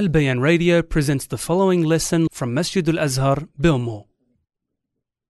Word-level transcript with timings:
Al 0.00 0.08
Bayan 0.08 0.40
Radio 0.40 0.80
presents 0.80 1.26
the 1.26 1.36
following 1.36 1.82
lesson 1.84 2.26
from 2.32 2.54
Masjid 2.54 2.88
Al 2.88 2.98
Azhar, 2.98 3.46
Belmore. 3.58 4.06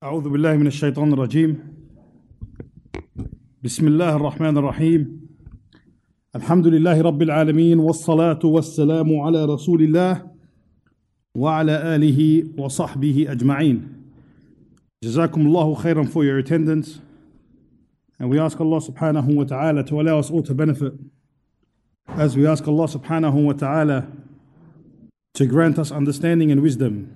أعوذ 0.05 0.29
بالله 0.29 0.57
من 0.57 0.67
الشيطان 0.67 1.13
الرجيم. 1.13 1.59
بسم 3.65 3.87
الله 3.87 4.17
الرحمن 4.17 4.59
الرحيم. 4.59 5.21
الحمد 6.37 6.67
لله 6.67 7.03
رب 7.03 7.23
العالمين 7.23 7.79
والصلاة 7.79 8.39
والسلام 8.45 9.21
على 9.21 9.45
رسول 9.45 9.83
الله 9.83 10.31
وعلى 11.35 11.97
آله 11.97 12.45
وصحبه 12.59 13.27
أجمعين. 13.29 13.89
جزاكم 15.05 15.47
الله 15.47 15.75
خيرا 15.75 16.05
for 16.05 16.25
your 16.25 16.39
attendance. 16.39 17.01
And 18.21 18.31
we 18.31 18.39
ask 18.39 18.61
Allah 18.61 18.81
subhanahu 18.81 19.35
wa 19.35 19.45
ta'ala 19.45 19.83
to 19.87 20.01
allow 20.01 20.21
us 20.21 20.31
all 20.31 20.45
to 20.45 20.55
benefit. 20.55 20.93
As 22.07 22.37
we 22.37 22.47
ask 22.47 22.69
Allah 22.69 22.87
subhanahu 22.87 23.47
wa 23.47 23.53
ta'ala 23.53 24.07
to 25.35 25.47
grant 25.47 25.79
us 25.79 25.91
understanding 25.91 26.51
and 26.51 26.61
wisdom. 26.61 27.15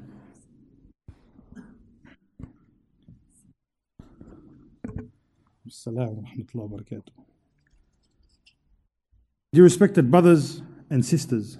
Dear 9.52 9.64
respected 9.64 10.10
brothers 10.10 10.62
and 10.90 11.04
sisters, 11.04 11.58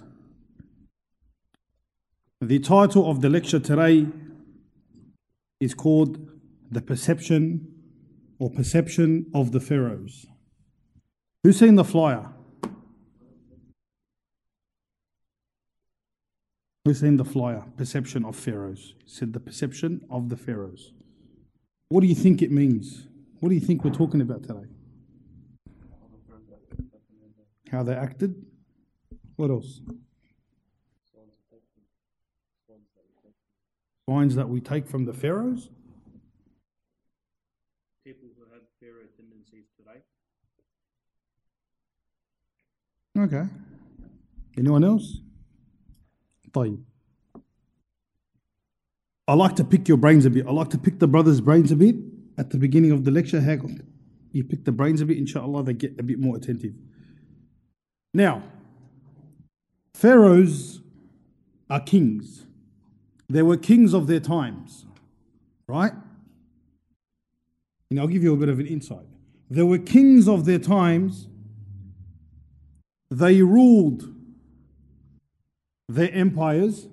the 2.41 2.59
title 2.59 3.09
of 3.09 3.21
the 3.21 3.29
lecture 3.29 3.59
today 3.59 4.07
is 5.59 5.73
called 5.73 6.29
The 6.69 6.81
Perception 6.81 7.73
or 8.39 8.49
Perception 8.49 9.27
of 9.33 9.51
the 9.51 9.59
Pharaohs. 9.59 10.25
Who's 11.43 11.59
seen 11.59 11.75
the 11.75 11.83
flyer? 11.83 12.34
Who's 16.85 16.99
seen 16.99 17.17
the 17.17 17.25
flyer? 17.25 17.63
Perception 17.77 18.23
of 18.23 18.35
Pharaohs. 18.35 18.93
Said 19.07 19.33
the 19.33 19.39
perception 19.39 20.05
of 20.09 20.29
the 20.29 20.37
Pharaohs. 20.37 20.93
What 21.89 22.01
do 22.01 22.07
you 22.07 22.15
think 22.15 22.43
it 22.43 22.51
means? 22.51 23.07
What 23.39 23.49
do 23.49 23.55
you 23.55 23.61
think 23.61 23.83
we're 23.83 23.91
talking 23.91 24.21
about 24.21 24.43
today? 24.43 24.67
How 27.71 27.81
they 27.81 27.95
acted? 27.95 28.45
What 29.35 29.49
else? 29.49 29.81
Signs 34.07 34.35
that 34.35 34.47
we 34.47 34.61
take 34.61 34.87
from 34.87 35.05
the 35.05 35.13
pharaohs? 35.13 35.69
people 38.05 38.29
who 38.37 38.43
have 38.53 38.61
pharaoh 38.79 39.07
tendencies 39.17 39.65
today. 39.75 39.99
Okay. 43.17 43.49
Anyone 44.55 44.83
else? 44.83 45.24
طيب. 46.54 46.78
I 49.28 49.34
like 49.34 49.54
to 49.56 49.64
pick 49.64 49.86
your 49.86 49.96
brains 49.96 50.26
a 50.26 50.30
bit. 50.30 50.46
I 50.46 50.50
like 50.50 50.70
to 50.70 50.78
pick 50.78 50.98
the 50.98 51.06
brothers' 51.06 51.40
brains 51.40 51.70
a 51.70 51.76
bit 51.76 51.94
at 52.36 52.50
the 52.50 52.58
beginning 52.58 52.90
of 52.90 53.04
the 53.04 53.12
lecture. 53.12 53.40
How 53.40 53.56
you 54.32 54.44
pick 54.44 54.64
the 54.64 54.72
brains 54.72 55.00
a 55.00 55.06
bit, 55.06 55.18
inshallah, 55.18 55.64
they 55.64 55.72
get 55.72 55.98
a 56.00 56.02
bit 56.02 56.18
more 56.18 56.36
attentive. 56.36 56.74
Now, 58.12 58.42
pharaohs 59.94 60.80
are 61.68 61.80
kings. 61.80 62.46
They 63.28 63.42
were 63.42 63.56
kings 63.56 63.94
of 63.94 64.08
their 64.08 64.18
times, 64.18 64.84
right? 65.68 65.92
And 67.90 68.00
I'll 68.00 68.08
give 68.08 68.24
you 68.24 68.32
a 68.32 68.36
bit 68.36 68.48
of 68.48 68.58
an 68.58 68.66
insight. 68.66 69.06
They 69.48 69.62
were 69.62 69.78
kings 69.78 70.28
of 70.28 70.44
their 70.44 70.58
times. 70.58 71.28
They 73.10 73.42
ruled 73.42 74.12
their 75.87 76.11
empires, 76.11 76.87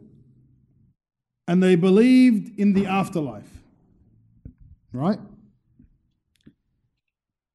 and 1.49 1.63
they 1.63 1.75
believed 1.75 2.59
in 2.59 2.73
the 2.73 2.87
afterlife. 2.87 3.51
Right? 4.93 5.21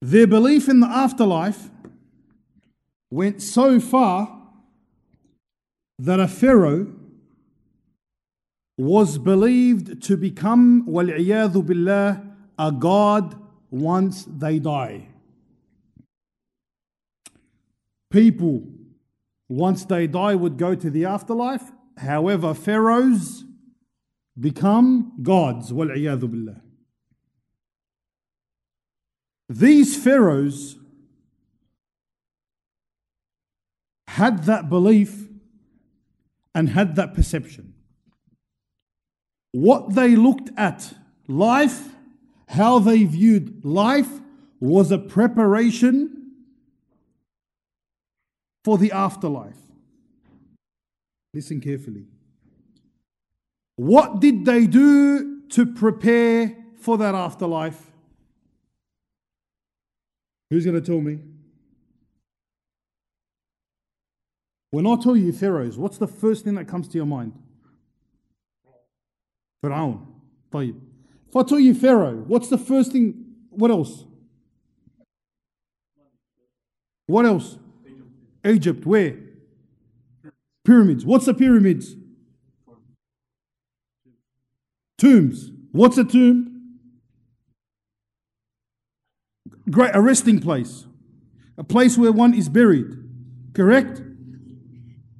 Their 0.01 0.27
belief 0.27 0.67
in 0.67 0.79
the 0.79 0.87
afterlife 0.87 1.69
went 3.09 3.41
so 3.41 3.79
far 3.79 4.41
that 5.99 6.19
a 6.19 6.27
pharaoh 6.27 6.93
was 8.77 9.17
believed 9.17 10.03
to 10.03 10.15
become, 10.15 10.85
wal-iyadu 10.85 11.65
billah, 11.65 12.23
a 12.59 12.71
god 12.71 13.35
once 13.71 14.25
they 14.25 14.59
die. 14.59 15.07
People 18.11 18.63
once 19.49 19.85
they 19.85 20.07
die, 20.07 20.35
would 20.35 20.57
go 20.57 20.75
to 20.75 20.89
the 20.89 21.05
afterlife. 21.05 21.71
However, 21.97 22.53
pharaohs 22.53 23.43
become 24.39 25.13
gods. 25.23 25.71
These 29.49 30.03
pharaohs 30.03 30.77
had 34.07 34.43
that 34.43 34.69
belief 34.69 35.27
and 36.53 36.69
had 36.69 36.95
that 36.95 37.13
perception. 37.13 37.73
What 39.51 39.95
they 39.95 40.15
looked 40.15 40.49
at, 40.57 40.93
life, 41.27 41.95
how 42.49 42.79
they 42.79 43.03
viewed 43.03 43.63
life, 43.63 44.19
was 44.59 44.91
a 44.91 44.97
preparation 44.97 46.16
for 48.66 48.78
the 48.78 48.92
afterlife. 48.92 49.56
Listen 51.34 51.60
carefully. 51.60 52.04
What 53.76 54.20
did 54.20 54.44
they 54.44 54.66
do 54.66 55.42
to 55.48 55.66
prepare 55.66 56.56
for 56.76 56.98
that 56.98 57.14
afterlife? 57.14 57.90
Who's 60.50 60.64
going 60.64 60.80
to 60.80 60.86
tell 60.86 61.00
me? 61.00 61.18
When 64.70 64.86
I 64.86 64.96
tell 64.96 65.16
you 65.16 65.32
pharaohs, 65.32 65.76
what's 65.76 65.98
the 65.98 66.06
first 66.06 66.44
thing 66.44 66.54
that 66.54 66.66
comes 66.66 66.88
to 66.88 66.96
your 66.96 67.06
mind? 67.06 67.32
Pharaoh. 69.62 70.06
طيب. 70.50 70.74
If 71.28 71.36
I 71.36 71.42
tell 71.44 71.58
you 71.58 71.74
Pharaoh, 71.74 72.24
what's 72.26 72.48
the 72.48 72.58
first 72.58 72.92
thing? 72.92 73.24
What 73.48 73.70
else? 73.70 74.04
What 77.06 77.24
else? 77.24 77.56
Egypt. 78.47 78.85
Where? 78.85 79.17
Pyramids. 80.65 81.05
What's 81.05 81.25
the 81.25 81.33
pyramids? 81.33 81.95
Tombs. 84.97 85.51
What's 85.71 85.97
a 85.97 86.03
tomb? 86.03 86.79
Great, 89.69 89.91
a 89.93 90.01
resting 90.01 90.39
place. 90.39 90.85
A 91.57 91.63
place 91.63 91.97
where 91.97 92.11
one 92.11 92.33
is 92.33 92.49
buried. 92.49 92.95
Correct? 93.53 94.01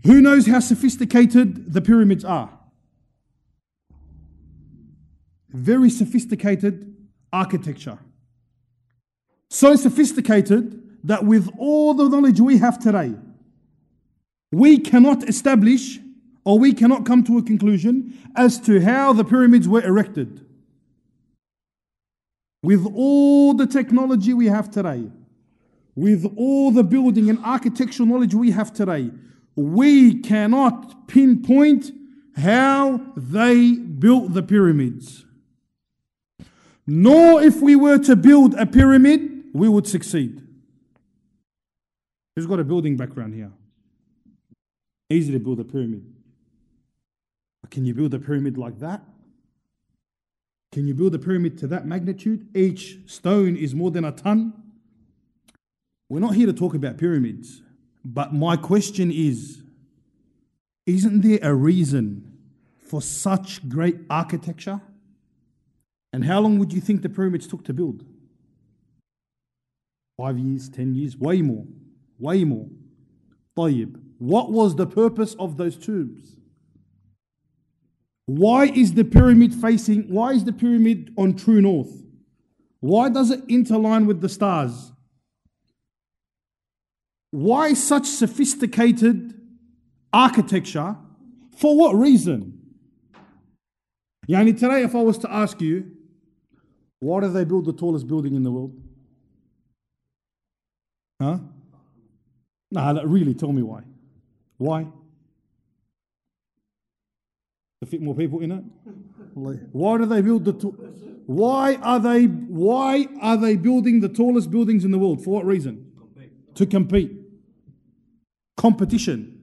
Who 0.05 0.21
knows 0.21 0.47
how 0.47 0.59
sophisticated 0.59 1.73
the 1.73 1.81
pyramids 1.81 2.23
are? 2.23 2.57
Very 5.49 5.89
sophisticated 5.89 6.95
architecture. 7.33 7.99
So 9.49 9.75
sophisticated 9.75 10.86
that 11.03 11.23
with 11.25 11.49
all 11.57 11.93
the 11.93 12.07
knowledge 12.09 12.39
we 12.39 12.57
have 12.57 12.79
today, 12.79 13.13
we 14.51 14.79
cannot 14.79 15.27
establish 15.27 15.99
or 16.43 16.57
we 16.57 16.73
cannot 16.73 17.05
come 17.05 17.23
to 17.25 17.37
a 17.37 17.43
conclusion 17.43 18.17
as 18.35 18.59
to 18.61 18.79
how 18.79 19.11
the 19.11 19.25
pyramids 19.25 19.67
were 19.67 19.81
erected. 19.81 20.45
With 22.63 22.85
all 22.95 23.53
the 23.53 23.67
technology 23.67 24.33
we 24.33 24.47
have 24.47 24.71
today, 24.71 25.11
with 25.95 26.25
all 26.37 26.71
the 26.71 26.83
building 26.83 27.29
and 27.29 27.43
architectural 27.43 28.07
knowledge 28.07 28.33
we 28.33 28.51
have 28.51 28.73
today, 28.73 29.11
we 29.55 30.21
cannot 30.21 31.07
pinpoint 31.07 31.91
how 32.37 33.01
they 33.17 33.73
built 33.73 34.33
the 34.33 34.43
pyramids. 34.43 35.25
Nor 36.85 37.41
if 37.41 37.59
we 37.61 37.75
were 37.75 37.97
to 37.97 38.15
build 38.15 38.53
a 38.53 38.65
pyramid, 38.65 39.49
we 39.53 39.67
would 39.67 39.87
succeed. 39.87 40.46
Who's 42.37 42.45
got 42.45 42.59
a 42.59 42.63
building 42.63 42.95
background 42.95 43.33
here? 43.33 43.51
Easy 45.09 45.31
to 45.31 45.39
build 45.39 45.59
a 45.59 45.63
pyramid. 45.63 46.05
Can 47.71 47.83
you 47.83 47.95
build 47.95 48.13
a 48.13 48.19
pyramid 48.19 48.59
like 48.59 48.77
that? 48.77 49.01
Can 50.71 50.87
you 50.87 50.93
build 50.93 51.15
a 51.15 51.17
pyramid 51.17 51.57
to 51.57 51.67
that 51.69 51.87
magnitude? 51.87 52.47
Each 52.55 52.99
stone 53.07 53.55
is 53.55 53.73
more 53.73 53.89
than 53.89 54.05
a 54.05 54.11
ton. 54.11 54.53
We're 56.09 56.19
not 56.19 56.35
here 56.35 56.45
to 56.45 56.53
talk 56.53 56.75
about 56.75 56.99
pyramids, 56.99 57.63
but 58.05 58.35
my 58.35 58.55
question 58.55 59.11
is 59.11 59.63
isn't 60.85 61.21
there 61.21 61.39
a 61.41 61.55
reason 61.55 62.37
for 62.77 63.01
such 63.01 63.67
great 63.67 63.97
architecture? 64.11 64.79
And 66.13 66.23
how 66.23 66.41
long 66.41 66.59
would 66.59 66.71
you 66.71 66.81
think 66.81 67.01
the 67.01 67.09
pyramids 67.09 67.47
took 67.47 67.65
to 67.65 67.73
build? 67.73 68.05
Five 70.17 70.37
years, 70.37 70.69
ten 70.69 70.93
years, 70.93 71.17
way 71.17 71.41
more, 71.41 71.65
way 72.18 72.44
more. 72.44 72.68
طيب 73.56 73.96
What 74.18 74.52
was 74.52 74.76
the 74.76 74.86
purpose 74.86 75.34
of 75.34 75.56
those 75.56 75.76
tombs? 75.76 76.36
Why 78.26 78.66
is 78.66 78.94
the 78.94 79.04
pyramid 79.04 79.52
facing, 79.54 80.02
why 80.02 80.32
is 80.32 80.44
the 80.44 80.52
pyramid 80.52 81.12
on 81.18 81.34
true 81.34 81.60
north? 81.60 81.92
Why 82.80 83.08
does 83.08 83.30
it 83.30 83.46
interline 83.48 84.06
with 84.06 84.20
the 84.20 84.28
stars? 84.28 84.92
Why 87.30 87.74
such 87.74 88.06
sophisticated 88.06 89.34
architecture? 90.12 90.96
For 91.56 91.76
what 91.76 91.94
reason? 91.94 92.58
Yani 94.28 94.58
today, 94.58 94.82
if 94.82 94.94
I 94.94 95.02
was 95.02 95.18
to 95.18 95.32
ask 95.32 95.60
you, 95.60 95.90
why 97.00 97.20
do 97.20 97.28
they 97.28 97.44
build 97.44 97.64
the 97.64 97.72
tallest 97.72 98.06
building 98.06 98.34
in 98.34 98.42
the 98.44 98.50
world? 98.50 98.80
Huh? 101.20 101.38
Nah, 102.70 103.02
really, 103.04 103.34
tell 103.34 103.52
me 103.52 103.62
why. 103.62 103.82
Why? 104.56 104.86
To 107.80 107.86
fit 107.86 108.00
more 108.00 108.14
people 108.14 108.40
in 108.40 108.52
it? 108.52 108.64
Why 109.34 109.98
do 109.98 110.06
they 110.06 110.20
build 110.22 110.44
the? 110.44 110.52
T- 110.52 110.68
why 111.26 111.76
are 111.76 112.00
they? 112.00 112.24
Why 112.26 113.08
are 113.20 113.36
they 113.36 113.56
building 113.56 114.00
the 114.00 114.08
tallest 114.08 114.50
buildings 114.50 114.84
in 114.84 114.90
the 114.90 114.98
world? 114.98 115.22
For 115.22 115.30
what 115.30 115.46
reason? 115.46 115.92
To 116.54 116.66
compete. 116.66 117.12
Competition. 118.56 119.40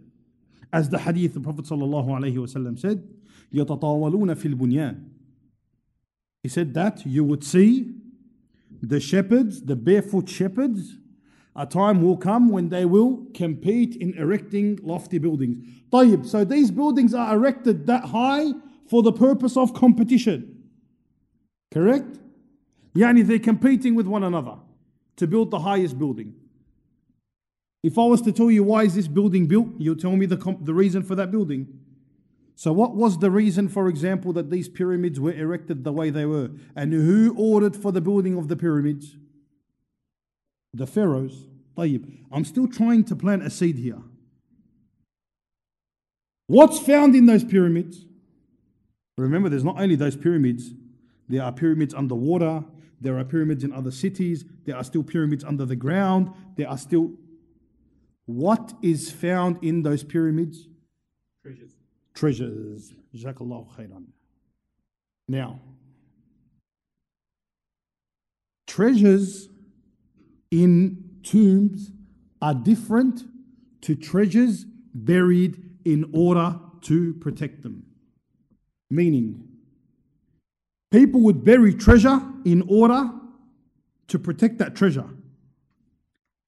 As 0.72 0.90
the 0.90 1.00
hadith 1.00 1.34
the 1.34 1.40
Prophet 1.40 1.66
sallallahu 1.66 2.08
alaihi 2.08 2.38
wasallam 2.38 2.80
said, 2.80 3.04
يتطاولون 3.54 4.36
في 4.36 4.54
البنيان. 4.54 5.04
He 6.44 6.50
said 6.50 6.74
that 6.76 7.06
you 7.06 7.24
would 7.24 7.44
see 7.44 7.96
the 8.82 9.00
shepherds, 9.00 9.64
the 9.64 9.76
barefoot 9.76 10.30
shepherds, 10.30 10.98
a 11.56 11.66
time 11.66 12.02
will 12.02 12.18
come 12.18 12.50
when 12.50 12.70
they 12.70 12.86
will 12.86 13.26
compete 13.34 13.96
in 13.96 14.14
erecting 14.14 14.80
lofty 14.82 15.18
buildings. 15.18 15.66
طيب, 15.92 16.26
so 16.26 16.44
these 16.44 16.72
buildings 16.72 17.14
are 17.14 17.36
erected 17.36 17.88
that 17.88 18.06
high 18.06 18.54
for 18.88 19.04
the 19.04 19.12
purpose 19.12 19.58
of 19.58 19.74
competition. 19.74 20.64
Correct? 21.72 22.18
Yani 22.96 23.26
they're 23.26 23.40
competing 23.40 23.96
with 23.96 24.08
one 24.08 24.24
another 24.24 24.56
to 25.18 25.28
build 25.28 25.52
the 25.52 25.60
highest 25.60 26.00
building. 26.00 26.34
If 27.84 27.98
I 27.98 28.06
was 28.06 28.22
to 28.24 28.32
tell 28.32 28.52
you 28.52 28.64
why 28.64 28.84
is 28.84 28.96
this 28.96 29.08
building 29.08 29.48
built, 29.48 29.68
you'll 29.78 29.96
tell 29.96 30.16
me 30.16 30.26
the, 30.26 30.38
comp- 30.38 30.66
the 30.66 30.74
reason 30.74 31.04
for 31.04 31.16
that 31.16 31.32
building. 31.32 31.80
So, 32.56 32.74
what 32.74 32.94
was 32.94 33.20
the 33.20 33.32
reason, 33.32 33.70
for 33.70 33.88
example, 33.88 34.34
that 34.34 34.50
these 34.50 34.68
pyramids 34.68 35.18
were 35.18 35.32
erected 35.32 35.86
the 35.86 35.94
way 35.94 36.10
they 36.10 36.26
were? 36.26 36.52
And 36.76 36.92
who 36.92 37.34
ordered 37.38 37.74
for 37.76 37.94
the 37.94 38.02
building 38.02 38.38
of 38.38 38.50
the 38.50 38.58
pyramids? 38.58 39.16
The 40.74 40.86
pharaohs. 40.86 41.48
طيب. 41.78 42.06
I'm 42.32 42.46
still 42.46 42.68
trying 42.68 43.04
to 43.06 43.16
plant 43.16 43.44
a 43.44 43.50
seed 43.50 43.78
here. 43.78 44.02
What's 46.48 46.80
found 46.80 47.16
in 47.16 47.26
those 47.26 47.44
pyramids? 47.44 48.06
Remember, 49.18 49.50
there's 49.50 49.64
not 49.64 49.80
only 49.80 49.96
those 49.96 50.16
pyramids, 50.16 50.72
there 51.28 51.44
are 51.44 51.52
pyramids 51.52 51.94
underwater, 51.94 52.64
there 53.02 53.18
are 53.18 53.24
pyramids 53.24 53.64
in 53.64 53.72
other 53.72 53.92
cities, 53.92 54.46
there 54.66 54.76
are 54.76 54.84
still 54.84 55.04
pyramids 55.04 55.44
under 55.44 55.66
the 55.66 55.76
ground, 55.76 56.32
there 56.56 56.68
are 56.70 56.78
still. 56.78 57.12
What 58.26 58.74
is 58.82 59.12
found 59.12 59.64
in 59.64 59.84
those 59.84 60.04
pyramids? 60.04 60.68
Treasures. 61.44 61.72
treasures. 62.14 62.94
Jazakallahu 63.16 63.76
khairan. 63.76 64.06
Now, 65.28 65.60
treasures 68.68 69.50
in 70.63 71.19
tombs 71.25 71.91
are 72.41 72.55
different 72.55 73.25
to 73.81 73.97
treasures 73.97 74.65
buried 74.95 75.61
in 75.85 76.09
order 76.13 76.61
to 76.83 77.15
protect 77.15 77.63
them. 77.63 77.85
Meaning, 78.89 79.49
people 80.93 81.21
would 81.23 81.45
bury 81.45 81.75
treasure 81.75 82.21
in 82.45 82.63
order 82.69 83.11
to 84.07 84.19
protect 84.19 84.59
that 84.59 84.77
treasure. 84.77 85.09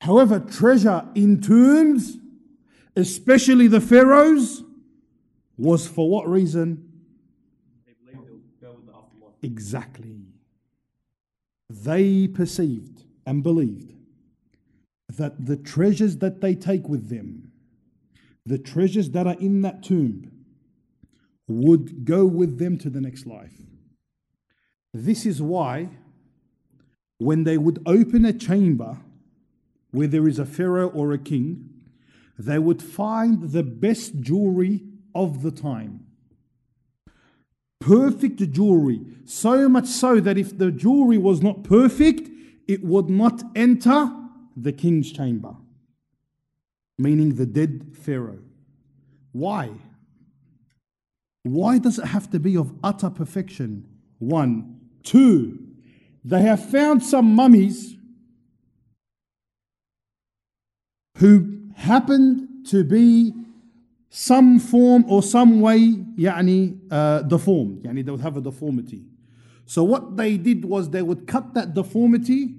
However, 0.03 0.39
treasure 0.39 1.09
in 1.17 1.41
tombs, 1.41 2.19
especially 2.95 3.67
the 3.67 3.81
pharaohs, 3.81 4.63
was 5.59 5.89
for 5.89 6.09
what 6.09 6.29
reason? 6.29 6.93
They 7.87 7.95
believe 8.05 8.41
they'll 8.61 8.73
go 8.73 8.79
in 8.79 8.87
the 8.87 8.93
afterlife. 8.93 9.35
Exactly. 9.43 10.21
They 11.69 12.29
perceived 12.29 13.03
and 13.27 13.43
believed 13.43 13.96
that 15.17 15.47
the 15.47 15.57
treasures 15.57 16.19
that 16.19 16.41
they 16.41 16.55
take 16.55 16.89
with 16.89 17.09
them, 17.09 17.53
the 18.45 18.59
treasures 18.59 19.11
that 19.11 19.27
are 19.27 19.39
in 19.41 19.63
that 19.63 19.83
tomb, 19.83 20.31
would 21.49 22.05
go 22.05 22.25
with 22.25 22.59
them 22.59 22.79
to 22.79 22.91
the 22.91 23.01
next 23.01 23.27
life. 23.27 23.61
This 24.93 25.27
is 25.27 25.43
why, 25.43 25.91
when 27.19 27.45
they 27.45 27.59
would 27.59 27.83
open 27.87 28.25
a 28.25 28.33
chamber 28.33 28.99
where 29.91 30.09
there 30.09 30.29
is 30.29 30.39
a 30.39 30.47
pharaoh 30.47 30.89
or 30.89 31.13
a 31.13 31.19
king, 31.19 31.71
they 32.39 32.59
would 32.59 32.83
find 32.83 33.51
the 33.51 33.63
best 33.63 34.21
jewelry 34.21 34.85
of 35.15 35.43
the 35.43 35.51
time. 35.51 36.07
Perfect 37.81 38.51
jewelry, 38.53 39.01
so 39.25 39.69
much 39.69 39.87
so 39.87 40.21
that 40.21 40.37
if 40.37 40.59
the 40.59 40.71
jewelry 40.71 41.19
was 41.19 41.43
not 41.43 41.63
perfect, 41.63 42.29
it 42.67 42.83
would 42.83 43.09
not 43.09 43.43
enter 43.55 44.11
the 44.56 44.72
king's 44.72 45.12
chamber, 45.12 45.56
meaning 46.98 47.36
the 47.36 47.46
dead 47.46 47.96
pharaoh. 47.96 48.40
Why? 49.32 49.72
Why 51.44 51.80
does 51.80 51.98
it 51.98 52.06
have 52.06 52.30
to 52.32 52.40
be 52.40 52.56
of 52.56 52.74
utter 52.84 53.10
perfection? 53.10 53.88
One. 54.20 54.80
Two, 55.04 55.58
they 56.24 56.44
have 56.44 56.64
found 56.70 57.02
some 57.04 57.34
mummies 57.34 57.96
who 61.18 61.72
happened 61.76 62.68
to 62.68 62.84
be 62.84 63.34
some 64.10 64.60
form 64.60 65.06
or 65.08 65.24
some 65.24 65.62
way 65.62 65.80
يعني, 66.18 66.80
uh, 66.92 67.22
deformed. 67.24 67.84
يعني 67.84 68.06
they 68.06 68.12
would 68.12 68.22
have 68.22 68.38
a 68.38 68.42
deformity. 68.42 69.06
So 69.66 69.84
what 69.84 70.18
they 70.18 70.38
did 70.38 70.66
was 70.66 70.90
they 70.90 71.02
would 71.02 71.26
cut 71.26 71.54
that 71.54 71.74
deformity, 71.74 72.56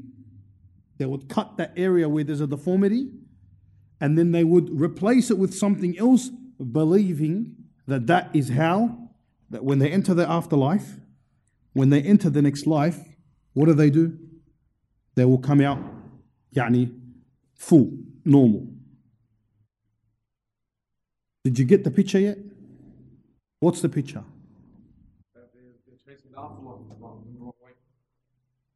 they 0.97 1.05
would 1.05 1.29
cut 1.29 1.57
that 1.57 1.73
area 1.77 2.09
where 2.09 2.23
there's 2.23 2.41
a 2.41 2.47
deformity 2.47 3.11
and 3.99 4.17
then 4.17 4.31
they 4.31 4.44
would 4.44 4.69
replace 4.69 5.29
it 5.31 5.38
with 5.38 5.53
something 5.53 5.97
else, 5.97 6.29
believing 6.71 7.55
that 7.88 8.07
that 8.07 8.29
is 8.33 8.49
how, 8.49 9.09
that 9.49 9.63
when 9.63 9.80
they 9.80 9.89
enter 9.89 10.13
the 10.13 10.30
afterlife, 10.30 10.97
when 11.73 11.89
they 11.89 12.01
enter 12.01 12.30
the 12.30 12.42
next 12.42 12.68
life, 12.68 12.99
what 13.54 13.66
do 13.66 13.73
they 13.73 13.89
do? 13.89 14.18
They 15.16 15.25
will 15.25 15.39
come 15.39 15.61
out, 15.61 15.80
yani, 16.56 16.94
full, 17.56 17.92
normal. 18.23 18.68
Did 21.44 21.57
you 21.57 21.66
get 21.66 21.83
the 21.83 21.92
picture 21.92 22.19
yet? 22.19 22.37
What's 23.59 23.81
the 23.81 23.89
picture? 23.89 24.23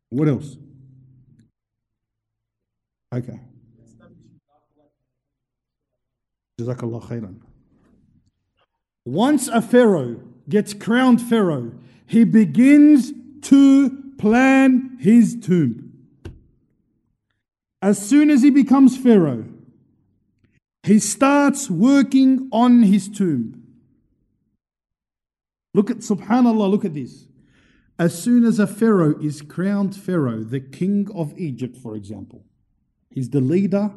What 0.10 0.28
else? 0.28 0.58
Okay. 3.14 3.40
Jazakallah 6.60 7.04
khairan. 7.04 7.42
Once 9.06 9.48
a 9.48 9.62
pharaoh 9.62 10.22
gets 10.48 10.74
crowned 10.74 11.22
pharaoh, 11.22 11.72
he 12.06 12.24
begins 12.24 13.12
to 13.42 14.14
plan 14.18 14.98
his 15.00 15.36
tomb. 15.42 15.92
As 17.82 17.98
soon 17.98 18.30
as 18.30 18.44
he 18.44 18.52
becomes 18.52 18.96
pharaoh, 18.96 19.46
he 20.84 21.00
starts 21.00 21.70
working 21.70 22.48
on 22.52 22.84
his 22.84 23.10
tomb. 23.10 23.64
Look 25.74 25.90
at 25.90 25.98
subhanallah, 25.98 26.70
look 26.70 26.86
at 26.86 26.94
this. 26.94 27.28
As 27.98 28.22
soon 28.22 28.46
as 28.46 28.60
a 28.60 28.68
pharaoh 28.68 29.18
is 29.20 29.42
crowned 29.42 29.96
pharaoh, 29.96 30.44
the 30.44 30.60
king 30.60 31.08
of 31.14 31.38
Egypt, 31.38 31.78
for 31.78 31.96
example, 31.96 32.46
he's 33.12 33.30
the 33.30 33.42
leader 33.42 33.92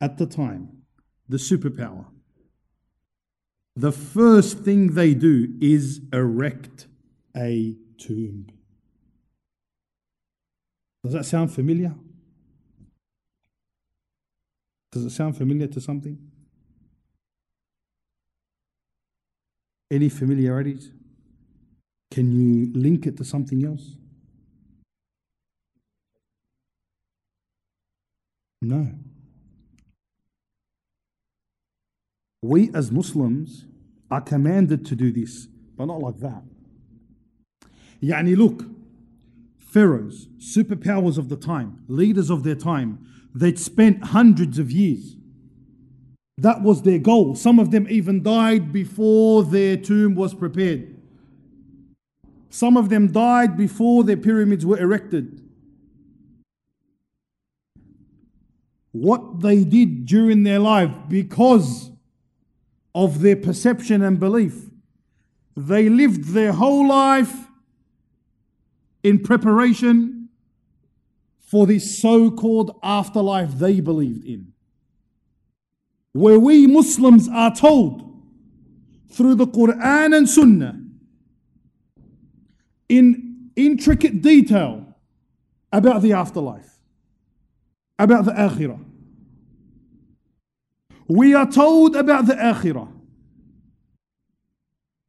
at 0.00 0.18
the 0.18 0.26
time, 0.26 0.82
the 1.28 1.38
superpower. 1.38 2.06
The 3.74 3.92
first 3.92 4.60
thing 4.60 4.94
they 4.94 5.14
do 5.14 5.54
is 5.60 6.00
erect 6.12 6.86
a 7.36 7.76
tomb. 7.98 8.46
Does 11.04 11.12
that 11.12 11.24
sound 11.24 11.52
familiar? 11.52 11.94
Does 14.92 15.04
it 15.04 15.10
sound 15.10 15.36
familiar 15.36 15.66
to 15.66 15.80
something? 15.80 16.18
Any 19.90 20.08
familiarities? 20.08 20.90
Can 22.10 22.32
you 22.32 22.72
link 22.72 23.06
it 23.06 23.16
to 23.18 23.24
something 23.24 23.64
else? 23.64 23.96
No. 28.62 28.92
We 32.42 32.70
as 32.74 32.90
Muslims 32.90 33.66
are 34.10 34.20
commanded 34.20 34.86
to 34.86 34.96
do 34.96 35.12
this, 35.12 35.48
but 35.76 35.86
not 35.86 36.00
like 36.00 36.18
that. 36.18 36.42
Yani, 38.02 38.36
look, 38.36 38.64
pharaohs, 39.58 40.28
superpowers 40.38 41.18
of 41.18 41.28
the 41.28 41.36
time, 41.36 41.82
leaders 41.88 42.30
of 42.30 42.44
their 42.44 42.54
time, 42.54 43.04
they'd 43.34 43.58
spent 43.58 44.04
hundreds 44.04 44.58
of 44.58 44.70
years. 44.70 45.16
That 46.38 46.62
was 46.62 46.82
their 46.82 46.98
goal. 46.98 47.34
Some 47.34 47.58
of 47.58 47.70
them 47.70 47.86
even 47.88 48.22
died 48.22 48.72
before 48.72 49.42
their 49.42 49.76
tomb 49.76 50.14
was 50.14 50.34
prepared. 50.34 50.94
Some 52.50 52.76
of 52.76 52.88
them 52.90 53.10
died 53.12 53.56
before 53.56 54.04
their 54.04 54.16
pyramids 54.16 54.64
were 54.64 54.78
erected. 54.78 55.45
What 58.98 59.40
they 59.40 59.62
did 59.62 60.06
during 60.06 60.42
their 60.42 60.58
life 60.58 60.90
because 61.06 61.90
of 62.94 63.20
their 63.20 63.36
perception 63.36 64.02
and 64.02 64.18
belief, 64.18 64.70
they 65.54 65.90
lived 65.90 66.28
their 66.28 66.52
whole 66.52 66.88
life 66.88 67.46
in 69.02 69.18
preparation 69.18 70.30
for 71.40 71.66
this 71.66 72.00
so 72.00 72.30
called 72.30 72.78
afterlife 72.82 73.52
they 73.58 73.80
believed 73.80 74.24
in. 74.24 74.54
Where 76.14 76.40
we 76.40 76.66
Muslims 76.66 77.28
are 77.28 77.54
told 77.54 78.22
through 79.10 79.34
the 79.34 79.46
Quran 79.46 80.16
and 80.16 80.26
Sunnah 80.26 80.80
in 82.88 83.50
intricate 83.56 84.22
detail 84.22 84.96
about 85.70 86.00
the 86.00 86.14
afterlife, 86.14 86.80
about 87.98 88.24
the 88.24 88.32
akhirah. 88.32 88.85
We 91.08 91.34
are 91.34 91.50
told 91.50 91.94
about 91.94 92.26
the 92.26 92.34
akhirah. 92.34 92.92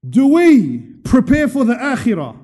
Do 0.08 0.28
we 0.28 0.80
prepare 1.04 1.48
for 1.48 1.66
the 1.66 1.74
akhirah 1.74 2.38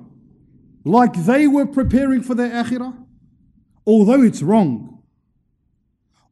like 0.84 1.14
they 1.14 1.46
were 1.46 1.66
preparing 1.66 2.22
for 2.22 2.34
their 2.34 2.50
akhirah? 2.50 2.96
Although 3.86 4.22
it's 4.22 4.42
wrong, 4.42 5.02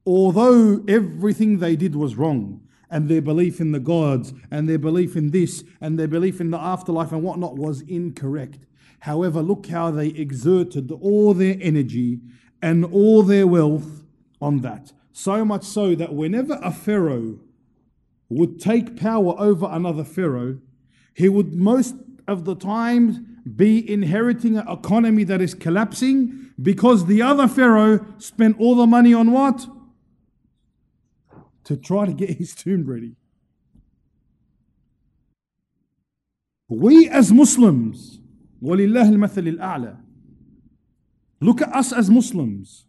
although 0.07 0.83
everything 0.89 1.59
they 1.59 1.77
did 1.77 1.95
was 1.95 2.17
wrong, 2.17 2.61
and 2.91 3.09
their 3.09 3.23
belief 3.23 3.61
in 3.61 3.73
the 3.73 3.81
gods, 3.81 4.35
and 4.51 4.69
their 4.69 4.79
belief 4.79 5.17
in 5.17 5.31
this, 5.31 5.65
and 5.81 5.99
their 5.99 6.09
belief 6.09 6.41
in 6.41 6.51
the 6.51 6.59
afterlife 6.59 7.13
and 7.13 7.23
whatnot 7.23 7.57
was 7.57 7.81
incorrect. 7.83 8.67
However, 9.01 9.43
look 9.43 9.67
how 9.67 9.91
they 9.91 10.09
exerted 10.09 10.93
all 10.93 11.35
their 11.35 11.57
energy 11.61 12.21
and 12.61 12.85
all 12.85 13.23
their 13.23 13.47
wealth 13.47 14.03
on 14.41 14.61
that. 14.61 14.93
So 15.12 15.44
much 15.44 15.64
so 15.64 15.96
that 15.96 16.14
whenever 16.14 16.60
a 16.62 16.72
pharaoh 16.72 17.40
would 18.30 18.60
take 18.60 18.98
power 18.98 19.34
over 19.38 19.68
another 19.70 20.04
pharaoh, 20.04 20.60
he 21.14 21.30
would 21.30 21.54
most 21.54 21.96
of 22.28 22.46
the 22.46 22.56
time 22.56 23.42
be 23.56 23.90
inheriting 23.92 24.58
an 24.58 24.68
economy 24.68 25.24
that 25.24 25.42
is 25.42 25.54
collapsing 25.54 26.52
because 26.62 27.06
the 27.06 27.22
other 27.22 27.48
pharaoh 27.48 28.06
spent 28.18 28.60
all 28.60 28.76
the 28.76 28.86
money 28.86 29.14
on 29.14 29.32
what? 29.32 29.68
To 31.66 31.78
try 31.78 32.06
to 32.06 32.14
get 32.14 32.32
his 32.32 32.54
tomb 32.54 32.86
ready. 32.86 33.16
We 36.70 37.08
as 37.10 37.32
Muslims, 37.32 38.20
ولله 38.62 39.10
المثل 39.10 39.58
الأعلى, 39.58 39.98
look 41.40 41.62
at 41.62 41.74
us 41.74 41.94
as 41.94 42.10
Muslims. 42.10 42.86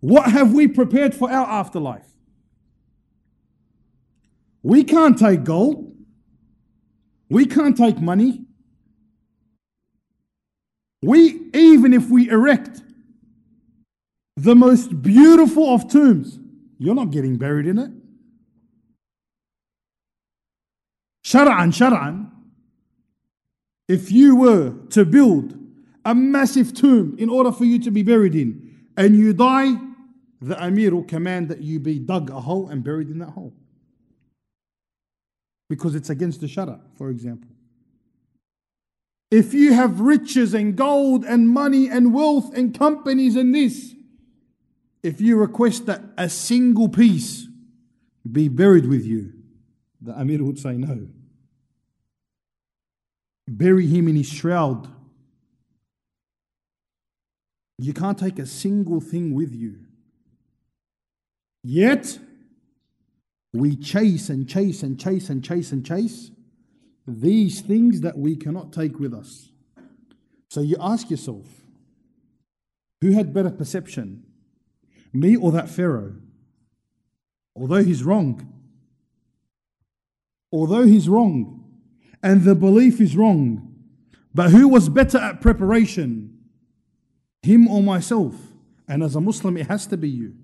What 0.00 0.30
have 0.30 0.52
we 0.52 0.68
prepared 0.68 1.14
for 1.14 1.30
our 1.30 1.46
afterlife? 1.46 2.06
We 4.62 4.84
can't 4.84 5.18
take 5.18 5.44
gold. 5.44 5.94
We 7.28 7.46
can't 7.46 7.76
take 7.76 8.00
money. 8.00 8.44
We, 11.02 11.50
even 11.54 11.92
if 11.92 12.08
we 12.08 12.28
erect 12.28 12.82
the 14.36 14.54
most 14.54 15.02
beautiful 15.02 15.72
of 15.74 15.88
tombs, 15.88 16.38
you're 16.78 16.94
not 16.94 17.10
getting 17.10 17.36
buried 17.36 17.66
in 17.66 17.78
it. 17.78 17.90
Shar'an, 21.24 21.72
shar'an, 21.72 22.30
if 23.88 24.12
you 24.12 24.36
were 24.36 24.74
to 24.90 25.04
build 25.04 25.58
a 26.04 26.14
massive 26.14 26.74
tomb 26.74 27.16
in 27.18 27.28
order 27.28 27.50
for 27.50 27.64
you 27.64 27.78
to 27.80 27.90
be 27.90 28.02
buried 28.02 28.34
in, 28.34 28.65
and 28.96 29.16
you 29.16 29.32
die, 29.32 29.74
the 30.40 30.62
Amir 30.62 30.94
will 30.94 31.04
command 31.04 31.48
that 31.48 31.60
you 31.60 31.80
be 31.80 31.98
dug 31.98 32.30
a 32.30 32.40
hole 32.40 32.68
and 32.68 32.84
buried 32.84 33.08
in 33.08 33.18
that 33.18 33.30
hole. 33.30 33.52
Because 35.68 35.94
it's 35.94 36.10
against 36.10 36.40
the 36.40 36.46
Shara, 36.46 36.80
for 36.96 37.10
example. 37.10 37.50
If 39.30 39.52
you 39.52 39.72
have 39.72 40.00
riches 40.00 40.54
and 40.54 40.76
gold 40.76 41.24
and 41.24 41.48
money 41.48 41.88
and 41.88 42.14
wealth 42.14 42.54
and 42.54 42.78
companies 42.78 43.34
and 43.34 43.54
this, 43.54 43.94
if 45.02 45.20
you 45.20 45.36
request 45.36 45.86
that 45.86 46.02
a 46.16 46.28
single 46.28 46.88
piece 46.88 47.48
be 48.30 48.48
buried 48.48 48.86
with 48.86 49.04
you, 49.04 49.32
the 50.00 50.12
Amir 50.18 50.44
would 50.44 50.58
say 50.58 50.76
no. 50.76 51.08
Bury 53.48 53.86
him 53.86 54.08
in 54.08 54.16
his 54.16 54.28
shroud. 54.28 54.88
You 57.78 57.92
can't 57.92 58.18
take 58.18 58.38
a 58.38 58.46
single 58.46 59.00
thing 59.00 59.34
with 59.34 59.54
you. 59.54 59.80
Yet, 61.62 62.18
we 63.52 63.76
chase 63.76 64.28
and 64.28 64.48
chase 64.48 64.82
and 64.82 64.98
chase 64.98 65.28
and 65.28 65.44
chase 65.44 65.72
and 65.72 65.84
chase 65.84 66.30
these 67.06 67.60
things 67.60 68.00
that 68.00 68.18
we 68.18 68.36
cannot 68.36 68.72
take 68.72 68.98
with 68.98 69.12
us. 69.12 69.50
So 70.50 70.60
you 70.60 70.76
ask 70.80 71.10
yourself, 71.10 71.44
who 73.00 73.12
had 73.12 73.34
better 73.34 73.50
perception, 73.50 74.24
me 75.12 75.36
or 75.36 75.52
that 75.52 75.68
Pharaoh? 75.68 76.14
Although 77.54 77.84
he's 77.84 78.02
wrong, 78.02 78.52
although 80.52 80.84
he's 80.84 81.08
wrong, 81.08 81.64
and 82.22 82.42
the 82.42 82.54
belief 82.54 83.00
is 83.00 83.16
wrong, 83.16 83.74
but 84.34 84.50
who 84.50 84.68
was 84.68 84.88
better 84.88 85.18
at 85.18 85.40
preparation, 85.40 86.35
him 87.45 87.67
or 87.67 87.81
myself? 87.81 88.35
And 88.87 89.03
as 89.03 89.15
a 89.15 89.21
Muslim, 89.21 89.57
it 89.57 89.67
has 89.67 89.87
to 89.87 89.97
be 89.97 90.09
you. 90.09 90.35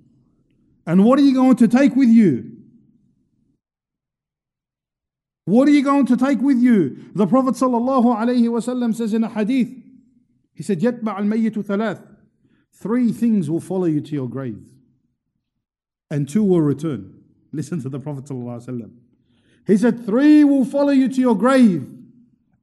And 0.85 1.03
what 1.03 1.19
are 1.19 1.21
you 1.21 1.33
going 1.33 1.57
to 1.57 1.67
take 1.67 1.95
with 1.95 2.09
you? 2.09 2.57
What 5.45 5.67
are 5.67 5.71
you 5.71 5.83
going 5.83 6.05
to 6.07 6.17
take 6.17 6.41
with 6.41 6.57
you? 6.57 7.11
The 7.15 7.25
Prophet 7.25 7.55
ﷺ 7.55 8.95
says 8.95 9.13
in 9.13 9.23
a 9.23 9.29
hadith, 9.29 9.69
he 10.53 10.63
said, 10.63 10.81
يَتْبَعَ 10.81 11.19
الْمَيِّتُ 11.19 11.63
ثَلَاث 11.63 12.05
Three 12.73 13.11
things 13.11 13.49
will 13.49 13.61
follow 13.61 13.85
you 13.85 14.01
to 14.01 14.11
your 14.11 14.29
grave. 14.29 14.67
And 16.11 16.27
two 16.27 16.43
will 16.43 16.61
return. 16.61 17.21
Listen 17.51 17.81
to 17.81 17.89
the 17.89 17.99
Prophet 17.99 18.25
ﷺ. 18.25 18.91
He 19.65 19.77
said, 19.77 20.05
three 20.05 20.43
will 20.43 20.65
follow 20.65 20.91
you 20.91 21.07
to 21.09 21.21
your 21.21 21.37
grave. 21.37 21.87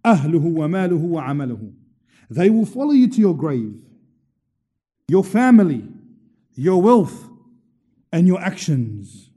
أهله 0.04 0.42
وماله 0.42 1.00
وعمله. 1.00 1.72
They 2.30 2.50
will 2.50 2.66
follow 2.66 2.92
you 2.92 3.08
to 3.08 3.20
your 3.20 3.36
grave. 3.36 3.80
Your 5.09 5.23
family, 5.23 5.87
your 6.53 6.79
wealth, 6.81 7.27
and 8.11 8.27
your 8.27 8.39
actions. 8.39 9.31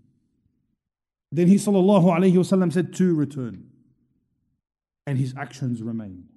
Then 1.32 1.48
he 1.48 1.54
sallallahu 1.54 2.04
alayhi 2.04 2.34
wasallam 2.34 2.70
said 2.70 2.92
two 2.92 3.14
return. 3.14 3.70
And 5.06 5.18
his 5.18 5.34
actions 5.36 5.82
remain. 5.82 6.28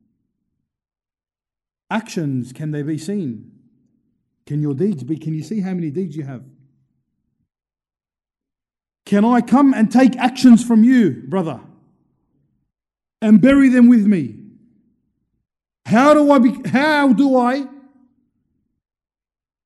Actions, 1.91 2.53
can 2.53 2.71
they 2.71 2.81
be 2.81 2.97
seen? 2.97 3.51
Can 4.45 4.61
your 4.61 4.73
deeds 4.73 5.03
be? 5.03 5.17
Can 5.17 5.33
you 5.33 5.43
see 5.43 5.59
how 5.59 5.73
many 5.73 5.91
deeds 5.91 6.15
you 6.15 6.23
have? 6.23 6.43
Can 9.05 9.25
I 9.25 9.41
come 9.41 9.73
and 9.73 9.91
take 9.91 10.15
actions 10.15 10.63
from 10.63 10.83
you, 10.85 11.23
brother, 11.27 11.59
and 13.21 13.41
bury 13.41 13.67
them 13.67 13.89
with 13.89 14.05
me? 14.05 14.39
How 15.85 16.13
do 16.13 16.31
I 16.31 16.39
be, 16.39 16.69
how 16.69 17.11
do 17.13 17.37
I 17.37 17.67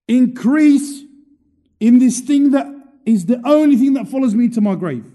increase 0.09 1.03
in 1.79 1.99
this 1.99 2.19
thing 2.19 2.51
that 2.51 2.65
is 3.05 3.27
the 3.27 3.41
only 3.45 3.77
thing 3.77 3.93
that 3.93 4.07
follows 4.07 4.35
me 4.35 4.49
to 4.49 4.59
my 4.59 4.75
grave? 4.75 5.05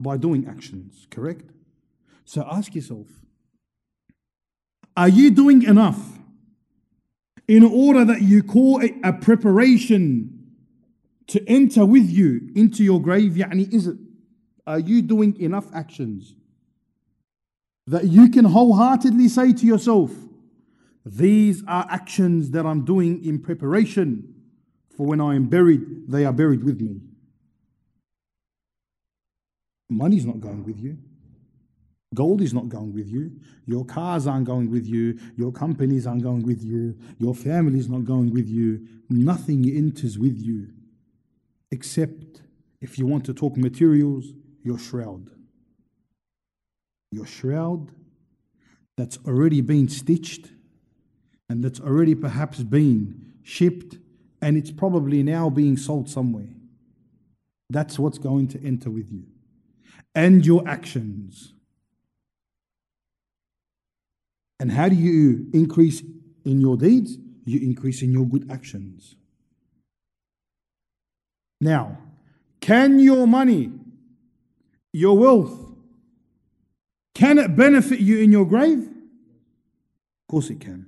By 0.00 0.16
doing 0.16 0.48
actions, 0.48 1.06
correct? 1.10 1.50
So 2.24 2.46
ask 2.50 2.74
yourself 2.74 3.06
are 4.96 5.08
you 5.08 5.30
doing 5.30 5.62
enough 5.62 6.18
in 7.46 7.62
order 7.62 8.04
that 8.04 8.22
you 8.22 8.42
call 8.42 8.80
it 8.80 8.94
a 9.04 9.12
preparation 9.12 10.32
to 11.28 11.46
enter 11.48 11.84
with 11.84 12.08
you 12.08 12.50
into 12.54 12.82
your 12.82 13.00
grave? 13.00 13.32
Yani, 13.32 13.72
is 13.72 13.86
it? 13.86 13.98
Are 14.66 14.80
you 14.80 15.02
doing 15.02 15.40
enough 15.40 15.66
actions 15.72 16.34
that 17.86 18.04
you 18.04 18.28
can 18.30 18.44
wholeheartedly 18.44 19.28
say 19.28 19.52
to 19.52 19.66
yourself, 19.66 20.10
these 21.06 21.62
are 21.68 21.86
actions 21.88 22.50
that 22.50 22.66
I'm 22.66 22.84
doing 22.84 23.24
in 23.24 23.38
preparation 23.38 24.34
for 24.96 25.06
when 25.06 25.20
I 25.20 25.36
am 25.36 25.46
buried, 25.46 26.10
they 26.10 26.24
are 26.24 26.32
buried 26.32 26.64
with 26.64 26.80
me. 26.80 27.00
Money's 29.88 30.26
not 30.26 30.40
going 30.40 30.64
with 30.64 30.80
you. 30.80 30.98
Gold 32.12 32.40
is 32.40 32.52
not 32.52 32.68
going 32.68 32.92
with 32.92 33.06
you. 33.06 33.30
Your 33.66 33.84
cars 33.84 34.26
aren't 34.26 34.46
going 34.46 34.68
with 34.68 34.86
you. 34.86 35.18
Your 35.36 35.52
companies 35.52 36.08
aren't 36.08 36.22
going 36.22 36.42
with 36.42 36.62
you. 36.62 36.98
Your 37.18 37.34
family's 37.34 37.88
not 37.88 38.04
going 38.04 38.32
with 38.32 38.48
you. 38.48 38.84
Nothing 39.08 39.64
enters 39.68 40.18
with 40.18 40.36
you 40.36 40.68
except 41.70 42.40
if 42.80 42.98
you 42.98 43.06
want 43.06 43.24
to 43.26 43.34
talk 43.34 43.56
materials, 43.56 44.32
your 44.64 44.78
shroud. 44.78 45.30
Your 47.12 47.26
shroud 47.26 47.92
that's 48.96 49.18
already 49.26 49.60
been 49.60 49.88
stitched 49.88 50.48
and 51.48 51.62
that's 51.62 51.80
already 51.80 52.14
perhaps 52.14 52.62
been 52.62 53.32
shipped 53.42 53.98
and 54.42 54.56
it's 54.56 54.70
probably 54.70 55.22
now 55.22 55.48
being 55.48 55.76
sold 55.76 56.08
somewhere. 56.08 56.48
That's 57.70 57.98
what's 57.98 58.18
going 58.18 58.48
to 58.48 58.64
enter 58.64 58.90
with 58.90 59.10
you. 59.10 59.24
And 60.14 60.44
your 60.44 60.66
actions. 60.68 61.52
And 64.58 64.72
how 64.72 64.88
do 64.88 64.96
you 64.96 65.48
increase 65.52 66.02
in 66.44 66.60
your 66.60 66.76
deeds? 66.76 67.18
You 67.44 67.60
increase 67.60 68.02
in 68.02 68.12
your 68.12 68.24
good 68.24 68.50
actions. 68.50 69.16
Now, 71.60 71.98
can 72.60 72.98
your 72.98 73.26
money, 73.26 73.72
your 74.92 75.16
wealth, 75.16 75.58
can 77.14 77.38
it 77.38 77.56
benefit 77.56 78.00
you 78.00 78.18
in 78.18 78.32
your 78.32 78.44
grave? 78.44 78.78
Of 78.78 80.28
course 80.28 80.50
it 80.50 80.60
can. 80.60 80.86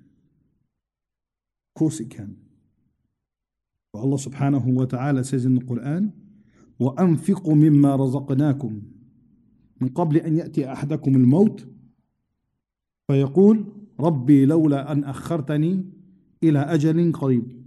Course 1.78 2.00
it 2.00 2.10
can. 2.10 2.36
But 3.92 4.00
Allah 4.00 4.16
subhanahu 4.16 4.64
wa 4.74 4.84
ta'ala 4.84 5.22
says 5.22 5.44
in 5.44 5.54
the 5.54 5.60
Quran, 5.60 6.12
وأنفقوا 6.78 7.54
مما 7.54 7.96
رزقناكم 7.96 8.82
من 9.80 9.88
قبل 9.88 10.16
أن 10.16 10.36
يأتي 10.36 10.72
أحدكم 10.72 11.16
الموت 11.16 11.66
فيقول 13.06 13.64
ربي 14.00 14.46
لولا 14.46 14.92
أن 14.92 15.04
أخرتني 15.04 15.84
إلى 16.42 16.58
أجل 16.58 17.12
قريب 17.12 17.64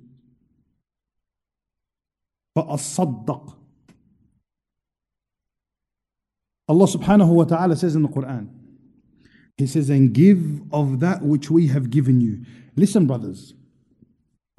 فأصدق 2.56 3.58
Allah 6.70 6.88
subhanahu 6.88 7.34
wa 7.36 7.44
ta'ala 7.44 7.76
says 7.76 7.96
in 7.96 8.04
the 8.04 8.08
Quran, 8.08 8.48
He 9.58 9.68
says, 9.68 9.90
and 9.90 10.14
give 10.14 10.62
of 10.72 11.02
that 11.02 11.22
which 11.22 11.52
we 11.52 11.68
have 11.68 11.90
given 11.90 12.22
you. 12.22 12.46
Listen, 12.78 13.08
brothers, 13.08 13.54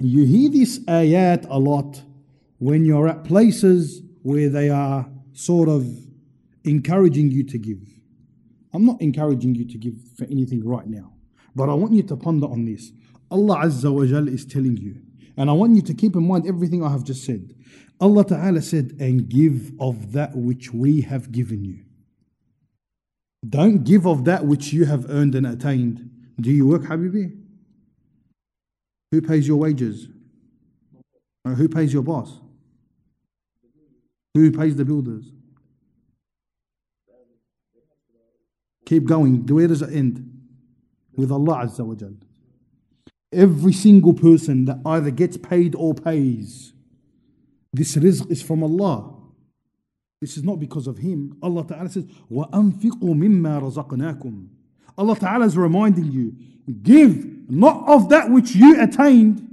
you 0.07 0.25
hear 0.25 0.49
this 0.49 0.79
ayat 0.79 1.47
a 1.49 1.57
lot 1.57 2.01
when 2.59 2.85
you're 2.85 3.07
at 3.07 3.23
places 3.23 4.01
where 4.21 4.49
they 4.49 4.69
are 4.69 5.09
sort 5.33 5.69
of 5.69 5.85
encouraging 6.63 7.31
you 7.31 7.43
to 7.43 7.57
give. 7.57 7.81
I'm 8.73 8.85
not 8.85 9.01
encouraging 9.01 9.55
you 9.55 9.65
to 9.65 9.77
give 9.77 9.95
for 10.17 10.25
anything 10.25 10.65
right 10.65 10.87
now, 10.87 11.13
but 11.55 11.69
I 11.69 11.73
want 11.73 11.93
you 11.93 12.03
to 12.03 12.15
ponder 12.15 12.47
on 12.47 12.65
this. 12.65 12.91
Allah 13.29 13.65
Azza 13.65 13.93
wa 13.93 14.05
Jal 14.05 14.27
is 14.27 14.45
telling 14.45 14.77
you, 14.77 14.95
and 15.37 15.49
I 15.49 15.53
want 15.53 15.75
you 15.75 15.81
to 15.81 15.93
keep 15.93 16.15
in 16.15 16.27
mind 16.27 16.47
everything 16.47 16.83
I 16.83 16.89
have 16.91 17.03
just 17.03 17.25
said. 17.25 17.53
Allah 17.99 18.25
Ta'ala 18.25 18.61
said, 18.61 18.95
and 18.99 19.29
give 19.29 19.71
of 19.79 20.11
that 20.13 20.35
which 20.35 20.73
we 20.73 21.01
have 21.01 21.31
given 21.31 21.63
you. 21.63 21.83
Don't 23.47 23.83
give 23.83 24.05
of 24.05 24.25
that 24.25 24.45
which 24.45 24.73
you 24.73 24.85
have 24.85 25.09
earned 25.09 25.35
and 25.35 25.45
attained. 25.45 26.09
Do 26.39 26.51
you 26.51 26.67
work, 26.67 26.83
Habibi? 26.83 27.42
Who 29.12 29.22
pays 29.22 29.46
your 29.46 29.56
wages? 29.56 30.08
Or 31.44 31.52
who 31.52 31.68
pays 31.68 31.92
your 31.92 32.02
boss? 32.02 32.40
Who 34.34 34.50
pays 34.52 34.76
the 34.76 34.84
builders? 34.84 35.32
Keep 38.86 39.04
going. 39.04 39.46
Where 39.46 39.68
does 39.68 39.82
it 39.82 39.92
end? 39.92 40.24
With 41.16 41.30
Allah 41.30 41.64
Azza 41.64 41.84
wa 41.84 41.94
Jal. 41.94 42.14
Every 43.32 43.72
single 43.72 44.14
person 44.14 44.64
that 44.66 44.78
either 44.86 45.10
gets 45.10 45.36
paid 45.36 45.74
or 45.74 45.94
pays, 45.94 46.72
this 47.72 47.96
rizq 47.96 48.30
is 48.30 48.40
from 48.40 48.62
Allah. 48.62 49.14
This 50.20 50.36
is 50.36 50.42
not 50.42 50.58
because 50.58 50.86
of 50.86 50.98
him. 50.98 51.36
Allah 51.42 51.66
Ta'ala 51.66 51.88
says, 51.88 52.04
وَأَنفِقُوا 52.30 53.00
مِمَّا 53.00 53.72
رَزَقْنَاكُمْ 53.72 54.48
Allah 54.96 55.16
Ta'ala 55.16 55.44
is 55.46 55.56
reminding 55.56 56.10
you, 56.10 56.34
give 56.82 57.31
not 57.48 57.88
of 57.88 58.08
that 58.10 58.30
which 58.30 58.54
you 58.54 58.80
attained, 58.80 59.44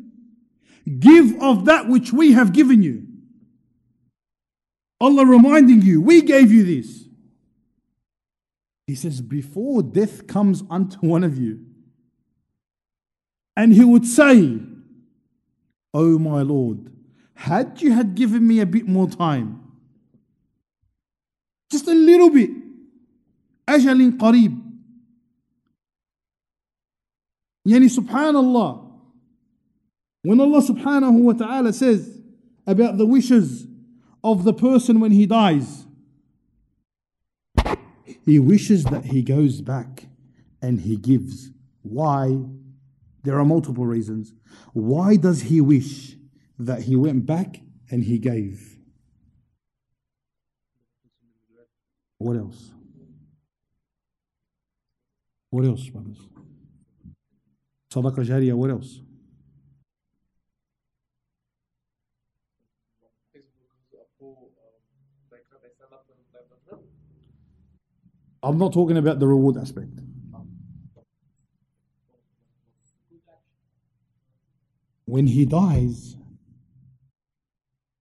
give 0.99 1.41
of 1.41 1.65
that 1.65 1.87
which 1.87 2.11
we 2.11 2.33
have 2.33 2.53
given 2.53 2.83
you. 2.83 3.07
Allah 4.99 5.25
reminding 5.25 5.81
you, 5.81 6.01
we 6.01 6.21
gave 6.21 6.51
you 6.51 6.63
this. 6.63 7.07
He 8.87 8.95
says, 8.95 9.21
before 9.21 9.81
death 9.81 10.27
comes 10.27 10.63
unto 10.69 10.97
one 10.99 11.23
of 11.23 11.37
you, 11.37 11.65
and 13.55 13.73
he 13.73 13.83
would 13.83 14.05
say, 14.05 14.59
Oh 15.93 16.19
my 16.19 16.41
Lord, 16.41 16.91
had 17.35 17.81
you 17.81 17.93
had 17.93 18.15
given 18.15 18.45
me 18.45 18.59
a 18.59 18.65
bit 18.65 18.87
more 18.87 19.09
time, 19.09 19.61
just 21.71 21.87
a 21.87 21.93
little 21.93 22.29
bit, 22.29 22.51
أجل 23.67 24.17
قريب 24.17 24.61
Yani 27.66 27.86
subhanallah. 27.86 28.86
When 30.22 30.40
Allah 30.40 30.60
subhanahu 30.60 31.20
wa 31.20 31.32
ta'ala 31.32 31.72
says 31.72 32.20
about 32.66 32.98
the 32.98 33.06
wishes 33.06 33.66
of 34.22 34.44
the 34.44 34.52
person 34.52 35.00
when 35.00 35.12
he 35.12 35.26
dies, 35.26 35.86
he 38.24 38.38
wishes 38.38 38.84
that 38.84 39.06
he 39.06 39.22
goes 39.22 39.60
back 39.60 40.06
and 40.60 40.80
he 40.80 40.96
gives. 40.96 41.50
Why? 41.82 42.38
There 43.22 43.38
are 43.38 43.44
multiple 43.44 43.86
reasons. 43.86 44.34
Why 44.72 45.16
does 45.16 45.42
he 45.42 45.60
wish 45.60 46.16
that 46.58 46.82
he 46.82 46.96
went 46.96 47.26
back 47.26 47.60
and 47.90 48.04
he 48.04 48.18
gave? 48.18 48.78
What 52.18 52.36
else? 52.36 52.70
What 55.48 55.64
else, 55.64 55.88
brothers? 55.88 56.18
Sadaqa 57.92 58.24
Jariyah, 58.24 58.54
what 58.54 58.70
else? 58.70 59.00
I'm 68.42 68.58
not 68.58 68.72
talking 68.72 68.96
about 68.96 69.18
the 69.18 69.26
reward 69.26 69.56
aspect. 69.58 69.90
When 75.04 75.26
he 75.26 75.44
dies, 75.44 76.16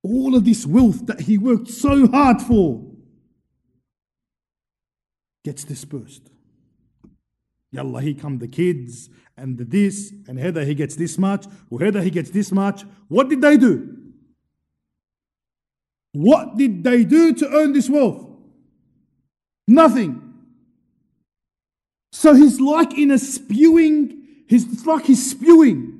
all 0.03 0.35
of 0.35 0.45
this 0.45 0.65
wealth 0.65 1.07
that 1.07 1.21
he 1.21 1.37
worked 1.37 1.67
so 1.67 2.07
hard 2.07 2.41
for 2.41 2.85
gets 5.43 5.63
dispersed. 5.63 6.29
Yalla, 7.71 8.01
here 8.01 8.15
come 8.15 8.39
the 8.39 8.47
kids 8.47 9.09
and 9.37 9.57
the 9.57 9.63
this, 9.63 10.11
and 10.27 10.39
Heather 10.39 10.65
he 10.65 10.75
gets 10.75 10.95
this 10.95 11.17
much, 11.17 11.45
Heather 11.79 12.01
he 12.01 12.09
gets 12.09 12.29
this 12.29 12.51
much. 12.51 12.83
What 13.07 13.29
did 13.29 13.41
they 13.41 13.57
do? 13.57 13.95
What 16.11 16.57
did 16.57 16.83
they 16.83 17.03
do 17.03 17.33
to 17.33 17.49
earn 17.49 17.73
this 17.73 17.89
wealth? 17.89 18.25
Nothing. 19.67 20.33
So 22.11 22.33
he's 22.33 22.59
like 22.59 22.97
in 22.97 23.11
a 23.11 23.19
spewing, 23.19 24.25
he's 24.47 24.85
like 24.85 25.05
he's 25.05 25.29
spewing. 25.29 25.99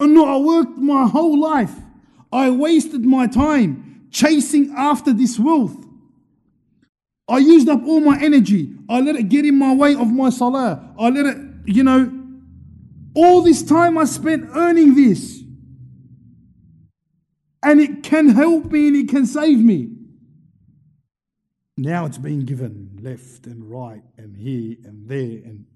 And 0.00 0.14
no, 0.14 0.24
I 0.24 0.38
worked 0.38 0.78
my 0.78 1.06
whole 1.06 1.38
life. 1.38 1.74
I 2.32 2.50
wasted 2.50 3.04
my 3.04 3.26
time 3.26 4.08
chasing 4.10 4.72
after 4.76 5.12
this 5.12 5.38
wealth. 5.38 5.87
I 7.28 7.38
used 7.38 7.68
up 7.68 7.84
all 7.86 8.00
my 8.00 8.18
energy. 8.20 8.74
I 8.88 9.00
let 9.00 9.16
it 9.16 9.28
get 9.28 9.44
in 9.44 9.56
my 9.56 9.74
way 9.74 9.94
of 9.94 10.10
my 10.10 10.30
salah. 10.30 10.94
I 10.98 11.10
let 11.10 11.26
it, 11.26 11.36
you 11.66 11.84
know, 11.84 12.10
all 13.14 13.42
this 13.42 13.62
time 13.62 13.98
I 13.98 14.04
spent 14.04 14.48
earning 14.54 14.94
this. 14.94 15.42
And 17.62 17.80
it 17.80 18.02
can 18.02 18.28
help 18.28 18.66
me 18.72 18.88
and 18.88 18.96
it 18.96 19.08
can 19.08 19.26
save 19.26 19.58
me. 19.58 19.90
Now 21.76 22.06
it's 22.06 22.18
being 22.18 22.40
given 22.40 22.98
left 23.02 23.46
and 23.46 23.70
right 23.70 24.02
and 24.16 24.36
here 24.36 24.76
and 24.84 25.08
there. 25.08 25.42
And 25.44 25.66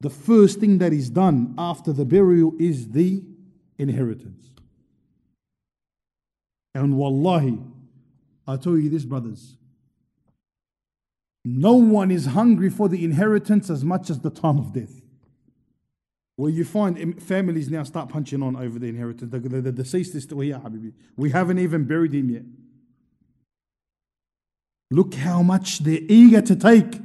the 0.00 0.10
first 0.10 0.58
thing 0.58 0.78
that 0.78 0.92
is 0.92 1.10
done 1.10 1.54
after 1.58 1.92
the 1.92 2.04
burial 2.04 2.54
is 2.58 2.88
the 2.88 3.22
inheritance. 3.78 4.46
And 6.74 6.96
wallahi, 6.96 7.58
I 8.46 8.56
tell 8.56 8.76
you 8.76 8.88
this, 8.88 9.04
brothers. 9.04 9.56
No 11.44 11.74
one 11.74 12.10
is 12.10 12.26
hungry 12.26 12.68
for 12.70 12.88
the 12.88 13.04
inheritance 13.04 13.70
as 13.70 13.84
much 13.84 14.10
as 14.10 14.20
the 14.20 14.30
time 14.30 14.58
of 14.58 14.72
death. 14.72 15.00
Where 16.36 16.50
you 16.50 16.64
find 16.64 17.22
families 17.22 17.70
now 17.70 17.82
start 17.82 18.08
punching 18.08 18.42
on 18.42 18.56
over 18.56 18.78
the 18.78 18.88
inheritance. 18.88 19.30
The, 19.30 19.40
the, 19.40 19.60
the 19.60 19.72
deceased 19.72 20.14
is 20.14 20.24
still 20.24 20.40
here, 20.40 20.58
Habibi. 20.58 20.92
We 21.16 21.30
haven't 21.30 21.58
even 21.58 21.84
buried 21.84 22.14
him 22.14 22.30
yet. 22.30 22.42
Look 24.90 25.14
how 25.14 25.42
much 25.42 25.80
they're 25.80 26.00
eager 26.08 26.40
to 26.42 26.56
take 26.56 26.98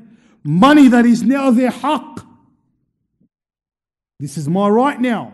money 0.44 0.88
that 0.88 1.06
is 1.06 1.24
now 1.24 1.52
their 1.52 1.72
haqq. 1.72 2.26
This 4.20 4.38
is 4.38 4.48
my 4.48 4.70
right 4.70 5.00
now. 5.00 5.34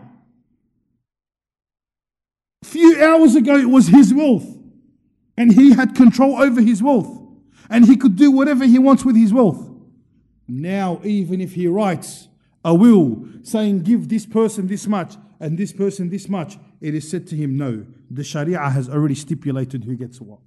A 2.62 2.66
few 2.66 3.02
hours 3.02 3.34
ago, 3.36 3.56
it 3.56 3.68
was 3.68 3.88
his 3.88 4.12
wealth, 4.12 4.46
and 5.42 5.52
he 5.54 5.72
had 5.72 5.96
control 5.96 6.40
over 6.40 6.60
his 6.60 6.80
wealth, 6.80 7.20
and 7.68 7.84
he 7.84 7.96
could 7.96 8.14
do 8.14 8.30
whatever 8.30 8.64
he 8.64 8.78
wants 8.78 9.04
with 9.04 9.16
his 9.16 9.32
wealth. 9.32 9.68
Now, 10.46 11.00
even 11.02 11.40
if 11.40 11.54
he 11.54 11.66
writes 11.66 12.28
a 12.64 12.72
will 12.72 13.26
saying, 13.42 13.82
Give 13.82 14.08
this 14.08 14.24
person 14.24 14.68
this 14.68 14.86
much 14.86 15.16
and 15.40 15.58
this 15.58 15.72
person 15.72 16.10
this 16.10 16.28
much, 16.28 16.58
it 16.80 16.94
is 16.94 17.10
said 17.10 17.26
to 17.26 17.34
him, 17.34 17.56
No, 17.56 17.84
the 18.08 18.22
Sharia 18.22 18.70
has 18.70 18.88
already 18.88 19.16
stipulated 19.16 19.82
who 19.82 19.96
gets 19.96 20.20
what. 20.20 20.38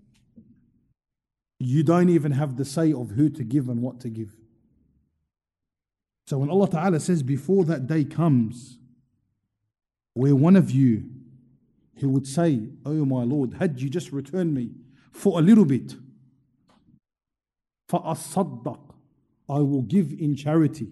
You 1.59 1.83
don't 1.83 2.07
even 2.07 2.31
have 2.31 2.55
the 2.55 2.63
say 2.63 2.93
of 2.93 3.11
who 3.11 3.29
to 3.31 3.43
give 3.43 3.67
and 3.67 3.81
what 3.81 3.99
to 3.99 4.09
give. 4.09 4.33
So 6.25 6.37
when 6.37 6.49
Allah 6.49 6.69
Ta'ala 6.69 7.01
says, 7.01 7.21
Before 7.21 7.65
that 7.65 7.85
day 7.85 8.05
comes, 8.05 8.77
where 10.13 10.37
one 10.37 10.55
of 10.55 10.71
you 10.71 11.09
he 11.95 12.05
would 12.05 12.27
say, 12.27 12.67
Oh 12.85 13.05
my 13.05 13.23
Lord, 13.23 13.55
had 13.55 13.81
you 13.81 13.89
just 13.89 14.11
returned 14.11 14.53
me 14.53 14.71
for 15.14 15.38
a 15.38 15.42
little 15.42 15.64
bit, 15.64 15.94
فَأَصَّدَّقْ 17.90 18.78
I 19.48 19.58
will 19.58 19.82
give 19.82 20.12
in 20.12 20.36
charity. 20.36 20.88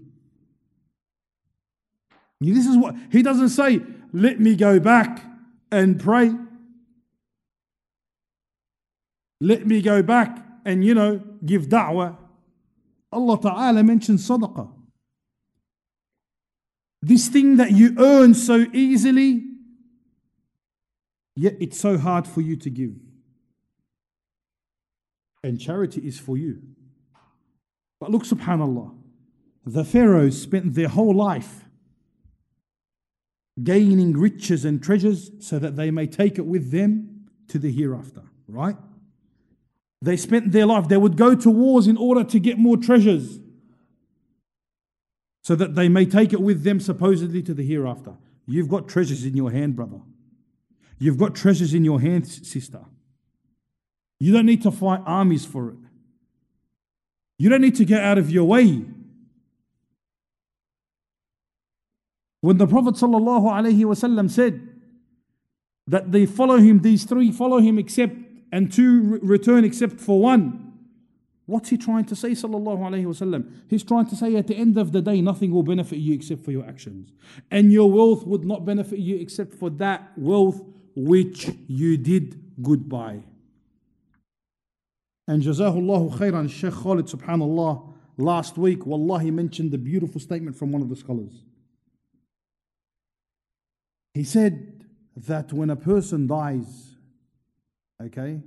This 2.40 2.66
is 2.66 2.76
what 2.76 2.94
he 3.10 3.22
doesn't 3.22 3.50
say, 3.50 3.80
let 4.12 4.40
me 4.40 4.56
go 4.56 4.80
back 4.80 5.22
and 5.70 6.00
pray. 6.00 6.32
Let 9.40 9.66
me 9.66 9.80
go 9.80 10.02
back 10.02 10.44
and, 10.64 10.84
you 10.84 10.94
know, 10.94 11.22
give 11.44 11.66
da'wah. 11.68 12.16
Allah 13.12 13.40
Ta'ala 13.40 13.82
mentions 13.82 14.28
sadaqah. 14.28 14.70
This 17.00 17.28
thing 17.28 17.56
that 17.56 17.70
you 17.70 17.94
earn 17.98 18.34
so 18.34 18.66
easily, 18.72 19.44
yet 21.36 21.56
it's 21.60 21.78
so 21.78 21.96
hard 21.96 22.26
for 22.26 22.40
you 22.40 22.56
to 22.56 22.70
give. 22.70 22.94
And 25.43 25.59
charity 25.59 26.01
is 26.07 26.19
for 26.19 26.37
you. 26.37 26.61
But 27.99 28.11
look, 28.11 28.23
subhanAllah, 28.23 28.95
the 29.65 29.83
pharaohs 29.83 30.41
spent 30.41 30.73
their 30.73 30.87
whole 30.87 31.15
life 31.15 31.65
gaining 33.61 34.13
riches 34.13 34.65
and 34.65 34.81
treasures 34.81 35.31
so 35.39 35.59
that 35.59 35.75
they 35.75 35.91
may 35.91 36.07
take 36.07 36.37
it 36.37 36.45
with 36.45 36.71
them 36.71 37.27
to 37.47 37.59
the 37.59 37.71
hereafter, 37.71 38.23
right? 38.47 38.75
They 40.01 40.17
spent 40.17 40.51
their 40.51 40.65
life, 40.65 40.87
they 40.87 40.97
would 40.97 41.17
go 41.17 41.35
to 41.35 41.49
wars 41.49 41.87
in 41.87 41.97
order 41.97 42.23
to 42.23 42.39
get 42.39 42.57
more 42.57 42.77
treasures 42.77 43.39
so 45.43 45.55
that 45.55 45.75
they 45.75 45.87
may 45.87 46.05
take 46.05 46.33
it 46.33 46.41
with 46.41 46.63
them 46.63 46.79
supposedly 46.79 47.43
to 47.43 47.53
the 47.53 47.65
hereafter. 47.65 48.15
You've 48.45 48.69
got 48.69 48.87
treasures 48.87 49.25
in 49.25 49.35
your 49.35 49.51
hand, 49.51 49.75
brother. 49.75 50.01
You've 50.99 51.17
got 51.17 51.35
treasures 51.35 51.73
in 51.73 51.85
your 51.85 52.01
hand, 52.01 52.27
sister. 52.27 52.81
You 54.23 54.31
don't 54.31 54.45
need 54.45 54.61
to 54.61 54.71
fight 54.71 55.01
armies 55.05 55.45
for 55.45 55.71
it. 55.71 55.77
You 57.37 57.49
don't 57.49 57.59
need 57.59 57.75
to 57.75 57.83
get 57.83 58.01
out 58.01 58.17
of 58.17 58.29
your 58.29 58.45
way. 58.45 58.85
When 62.39 62.57
the 62.57 62.65
Prophet 62.65 62.95
ﷺ 62.95 64.31
said 64.31 64.69
that 65.87 66.13
they 66.13 66.25
follow 66.25 66.55
him, 66.55 66.79
these 66.79 67.03
three 67.03 67.33
follow 67.33 67.57
him 67.57 67.77
except, 67.77 68.15
and 68.53 68.71
two 68.71 69.19
return 69.21 69.65
except 69.65 69.99
for 69.99 70.21
one. 70.21 70.71
What's 71.45 71.67
he 71.67 71.77
trying 71.77 72.05
to 72.05 72.15
say, 72.15 72.29
sallallahu? 72.29 73.69
He's 73.69 73.83
trying 73.83 74.07
to 74.07 74.15
say 74.15 74.37
at 74.37 74.47
the 74.47 74.55
end 74.55 74.77
of 74.77 74.93
the 74.93 75.01
day, 75.01 75.19
nothing 75.19 75.51
will 75.51 75.63
benefit 75.63 75.97
you 75.97 76.13
except 76.13 76.45
for 76.45 76.53
your 76.53 76.65
actions. 76.65 77.11
And 77.51 77.73
your 77.73 77.91
wealth 77.91 78.25
would 78.25 78.45
not 78.45 78.63
benefit 78.63 78.99
you 78.99 79.17
except 79.17 79.53
for 79.53 79.69
that 79.71 80.13
wealth 80.15 80.61
which 80.95 81.49
you 81.67 81.97
did 81.97 82.39
goodbye. 82.61 83.23
And 85.27 85.41
Jazahullahu 85.41 86.17
khairan, 86.17 86.49
Sheikh 86.49 86.73
Khalid, 86.73 87.05
subhanallah, 87.05 87.93
last 88.17 88.57
week, 88.57 88.85
wallahi, 88.85 89.31
mentioned 89.31 89.71
the 89.71 89.77
beautiful 89.77 90.19
statement 90.19 90.55
from 90.57 90.71
one 90.71 90.81
of 90.81 90.89
the 90.89 90.95
scholars. 90.95 91.45
He 94.13 94.23
said 94.23 94.85
that 95.15 95.53
when 95.53 95.69
a 95.69 95.75
person 95.75 96.27
dies, 96.27 96.95
okay, 98.01 98.41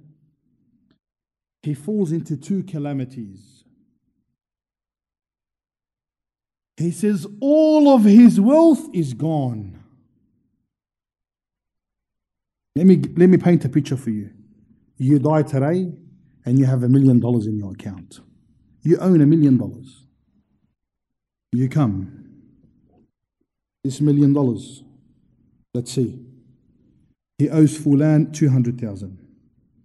he 1.62 1.75
falls 1.75 2.12
into 2.12 2.37
two 2.37 2.62
calamities. 2.62 3.65
He 6.77 6.91
says 6.91 7.27
all 7.41 7.89
of 7.89 8.05
his 8.05 8.39
wealth 8.39 8.87
is 8.93 9.15
gone. 9.15 9.83
Let 12.77 12.87
me, 12.87 12.97
let 13.17 13.31
me 13.31 13.39
paint 13.39 13.65
a 13.65 13.71
picture 13.71 13.97
for 13.97 14.11
you. 14.11 14.31
You 14.99 15.19
die 15.19 15.43
today 15.43 15.93
and 16.47 16.59
you 16.59 16.65
have 16.65 16.83
a 16.83 16.89
million 16.89 17.21
dollars 17.21 17.47
in 17.47 17.59
your 17.59 17.73
account. 17.73 18.21
You 18.83 18.97
own 18.99 19.21
a 19.21 19.27
million 19.27 19.59
dollars. 19.59 20.07
You 21.53 21.69
come. 21.69 22.23
This 23.85 24.01
million 24.01 24.33
dollars 24.33 24.83
Let's 25.77 25.93
see. 25.93 26.19
He 27.37 27.51
owes 27.51 27.79
Fulan 27.79 28.33
200,000. 28.33 29.19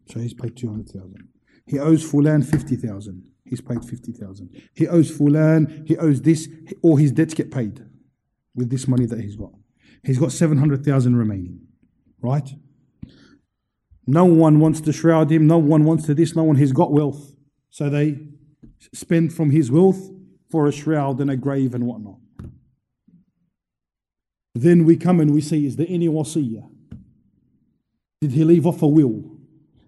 So 0.07 0.21
he's 0.21 0.33
paid 0.33 0.55
200,000. 0.55 1.27
He 1.65 1.79
owes 1.79 2.09
Fulan 2.09 2.49
50,000. 2.49 3.29
He's 3.43 3.59
paid 3.59 3.83
50,000. 3.83 4.61
He 4.73 4.87
owes 4.87 5.11
Fulan, 5.11 5.85
he 5.85 5.97
owes 5.97 6.21
this, 6.21 6.47
all 6.81 6.95
his 6.95 7.11
debts 7.11 7.33
get 7.33 7.51
paid 7.51 7.85
with 8.55 8.69
this 8.69 8.87
money 8.87 9.05
that 9.05 9.19
he's 9.19 9.35
got. 9.35 9.51
He's 10.01 10.17
got 10.17 10.31
700,000 10.31 11.17
remaining, 11.17 11.59
right? 12.21 12.49
No 14.11 14.25
one 14.25 14.59
wants 14.59 14.81
to 14.81 14.91
shroud 14.91 15.31
him. 15.31 15.47
No 15.47 15.57
one 15.57 15.85
wants 15.85 16.05
to 16.07 16.13
this. 16.13 16.35
No 16.35 16.43
one. 16.43 16.57
He's 16.57 16.73
got 16.73 16.91
wealth. 16.91 17.33
So 17.69 17.89
they 17.89 18.19
spend 18.91 19.33
from 19.33 19.51
his 19.51 19.71
wealth 19.71 20.11
for 20.49 20.67
a 20.67 20.71
shroud 20.73 21.21
and 21.21 21.31
a 21.31 21.37
grave 21.37 21.73
and 21.73 21.85
whatnot. 21.85 22.17
Then 24.53 24.83
we 24.83 24.97
come 24.97 25.21
and 25.21 25.33
we 25.33 25.39
say, 25.39 25.63
is 25.63 25.77
there 25.77 25.87
any 25.87 26.09
wasiyah? 26.09 26.69
Did 28.19 28.33
he 28.33 28.43
leave 28.43 28.67
off 28.67 28.81
a 28.81 28.87
will? 28.87 29.23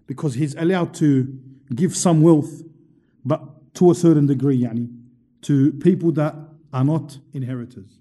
Because 0.06 0.32
he's 0.32 0.54
allowed 0.54 0.94
to 0.94 1.38
give 1.74 1.94
some 1.94 2.22
wealth, 2.22 2.62
but 3.26 3.74
to 3.74 3.90
a 3.90 3.94
certain 3.94 4.24
degree, 4.24 4.62
yani, 4.62 4.88
to 5.42 5.74
people 5.74 6.12
that 6.12 6.34
are 6.72 6.84
not 6.84 7.18
inheritors. 7.34 7.98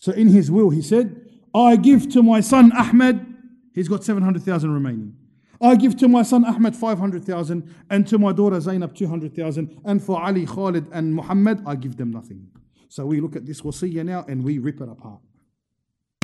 So 0.00 0.10
in 0.10 0.26
his 0.30 0.50
will, 0.50 0.70
he 0.70 0.82
said, 0.82 1.24
I 1.54 1.76
give 1.76 2.10
to 2.10 2.24
my 2.24 2.40
son 2.40 2.72
Ahmed, 2.72 3.24
he's 3.72 3.86
got 3.86 4.02
700,000 4.02 4.74
remaining. 4.74 5.14
I 5.60 5.74
give 5.74 5.96
to 5.96 6.08
my 6.08 6.22
son 6.22 6.44
Ahmed 6.44 6.76
500,000 6.76 7.74
and 7.90 8.06
to 8.06 8.18
my 8.18 8.32
daughter 8.32 8.60
Zainab 8.60 8.94
200,000 8.94 9.80
and 9.84 10.02
for 10.02 10.22
Ali, 10.22 10.46
Khalid 10.46 10.86
and 10.92 11.14
Muhammad, 11.14 11.62
I 11.66 11.74
give 11.74 11.96
them 11.96 12.12
nothing. 12.12 12.48
So 12.88 13.06
we 13.06 13.20
look 13.20 13.34
at 13.36 13.44
this 13.44 13.62
wasiyah 13.62 14.04
now 14.04 14.24
and 14.28 14.44
we 14.44 14.58
rip 14.58 14.80
it 14.80 14.88
apart. 14.88 15.20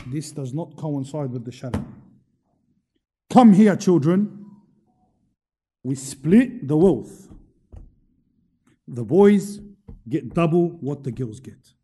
This 0.07 0.31
does 0.33 0.55
not 0.55 0.77
coincide 0.77 1.31
with 1.31 1.44
the 1.44 1.53
Sharia. 1.53 1.85
Come 3.31 3.53
here, 3.53 3.75
children. 3.77 4.44
We 5.83 5.94
split 5.97 6.68
the 6.68 6.77
wealth. 6.77 7.29
The 8.87 9.05
boys 9.05 9.61
get 10.09 10.33
double 10.33 10.68
what 10.81 11.03
the 11.03 11.11
girls 11.11 11.40
get. 11.40 11.75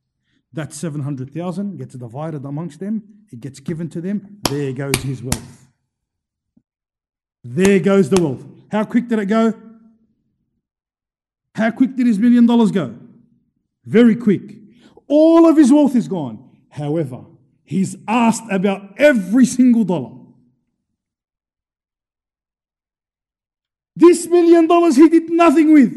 That 0.53 0.73
700,000 0.73 1.77
gets 1.77 1.95
divided 1.95 2.45
amongst 2.45 2.81
them, 2.81 3.03
it 3.31 3.41
gets 3.41 3.61
given 3.61 3.89
to 3.91 4.01
them. 4.01 4.39
There 4.49 4.73
goes 4.73 4.97
his 5.03 5.23
wealth. 5.23 5.60
There 7.43 7.81
goes 7.81 8.11
the 8.11 8.23
wealth. 8.23 8.45
How 8.71 8.85
quick 8.85 9.09
did 9.09 9.19
it 9.19 9.27
go? 9.27 9.55
How 11.55 11.71
quick 11.71 11.97
did 11.97 12.07
his 12.07 12.19
million 12.19 12.47
dollars 12.47 12.71
go? 12.71 12.97
Very 13.85 14.17
quick. 14.17 14.57
All 15.09 15.49
of 15.49 15.57
his 15.57 15.73
wealth 15.73 15.97
is 15.97 16.07
gone. 16.07 16.49
However, 16.69 17.25
He's 17.71 17.95
asked 18.09 18.51
about 18.51 18.99
every 18.99 19.47
single 19.47 19.85
dollar. 19.85 20.11
This 23.95 24.27
million 24.27 24.67
dollars 24.67 24.97
he 24.97 25.09
did 25.09 25.31
nothing 25.31 25.73
with. 25.73 25.95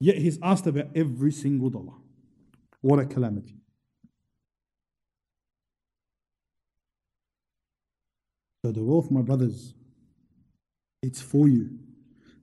Yet 0.00 0.16
he's 0.18 0.40
asked 0.42 0.66
about 0.66 0.88
every 0.96 1.30
single 1.30 1.70
dollar. 1.70 1.92
What 2.80 2.98
a 2.98 3.06
calamity. 3.06 3.61
So, 8.64 8.70
the 8.70 8.82
wealth, 8.82 9.10
my 9.10 9.22
brothers, 9.22 9.74
it's 11.02 11.20
for 11.20 11.48
you. 11.48 11.78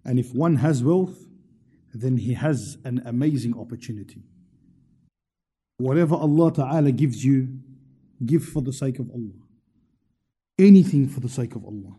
And 0.03 0.19
if 0.19 0.33
one 0.33 0.57
has 0.57 0.83
wealth, 0.83 1.25
then 1.93 2.17
he 2.17 2.33
has 2.33 2.77
an 2.83 3.01
amazing 3.05 3.57
opportunity. 3.57 4.23
Whatever 5.77 6.15
Allah 6.15 6.51
Ta'ala 6.51 6.91
gives 6.91 7.23
you, 7.23 7.59
give 8.25 8.43
for 8.43 8.61
the 8.61 8.73
sake 8.73 8.99
of 8.99 9.09
Allah. 9.11 9.39
Anything 10.57 11.07
for 11.07 11.21
the 11.21 11.29
sake 11.29 11.55
of 11.55 11.63
Allah. 11.63 11.95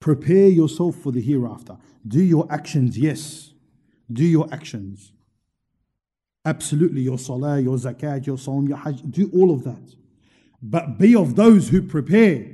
Prepare 0.00 0.48
yourself 0.48 0.96
for 0.96 1.12
the 1.12 1.22
hereafter. 1.22 1.78
Do 2.06 2.22
your 2.22 2.46
actions, 2.52 2.98
yes. 2.98 3.54
Do 4.12 4.22
your 4.22 4.46
actions. 4.52 5.12
Absolutely, 6.44 7.00
your 7.00 7.18
salah, 7.18 7.58
your 7.58 7.78
zakat, 7.78 8.26
your 8.26 8.36
sawm, 8.36 8.68
your 8.68 8.76
hajj, 8.76 9.00
do 9.10 9.30
all 9.32 9.50
of 9.50 9.64
that. 9.64 9.96
But 10.66 10.98
be 10.98 11.14
of 11.14 11.36
those 11.36 11.68
who 11.68 11.82
prepare. 11.82 12.46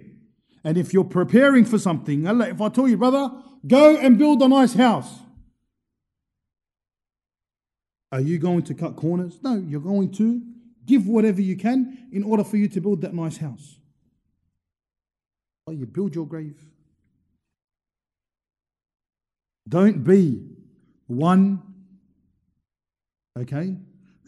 And 0.64 0.76
if 0.76 0.92
you're 0.92 1.04
preparing 1.04 1.64
for 1.64 1.78
something, 1.78 2.26
Allah, 2.26 2.48
if 2.48 2.60
I 2.60 2.68
tell 2.68 2.88
you, 2.88 2.96
brother, 2.96 3.30
go 3.64 3.96
and 3.96 4.18
build 4.18 4.42
a 4.42 4.48
nice 4.48 4.74
house. 4.74 5.20
Are 8.10 8.20
you 8.20 8.38
going 8.38 8.62
to 8.62 8.74
cut 8.74 8.96
corners? 8.96 9.38
No, 9.44 9.54
you're 9.54 9.80
going 9.80 10.10
to 10.14 10.42
give 10.84 11.06
whatever 11.06 11.40
you 11.40 11.56
can 11.56 12.08
in 12.10 12.24
order 12.24 12.42
for 12.42 12.56
you 12.56 12.66
to 12.66 12.80
build 12.80 13.02
that 13.02 13.14
nice 13.14 13.36
house. 13.36 13.78
Or 15.68 15.72
you 15.72 15.86
build 15.86 16.16
your 16.16 16.26
grave. 16.26 16.58
Don't 19.68 20.02
be 20.02 20.48
one, 21.06 21.62
okay, 23.38 23.76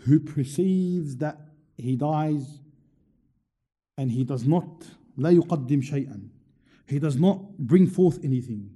who 0.04 0.20
perceives 0.20 1.16
that 1.16 1.40
he 1.76 1.96
dies 1.96 2.60
and 3.97 4.11
he 4.11 4.23
does 4.23 4.45
not, 4.45 4.87
لا 5.17 5.31
يقدم 5.31 5.81
شيئا. 5.81 6.29
He 6.87 6.99
does 6.99 7.17
not 7.17 7.57
bring 7.57 7.87
forth 7.87 8.23
anything. 8.23 8.69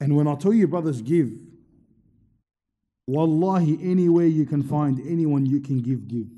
And 0.00 0.16
when 0.16 0.26
I 0.26 0.34
tell 0.34 0.52
you, 0.52 0.66
brothers, 0.68 1.02
give, 1.02 1.32
wallahi, 3.06 3.78
anywhere 3.82 4.26
you 4.26 4.46
can 4.46 4.62
find 4.62 5.00
anyone 5.06 5.46
you 5.46 5.60
can 5.60 5.80
give, 5.80 6.06
give. 6.08 6.28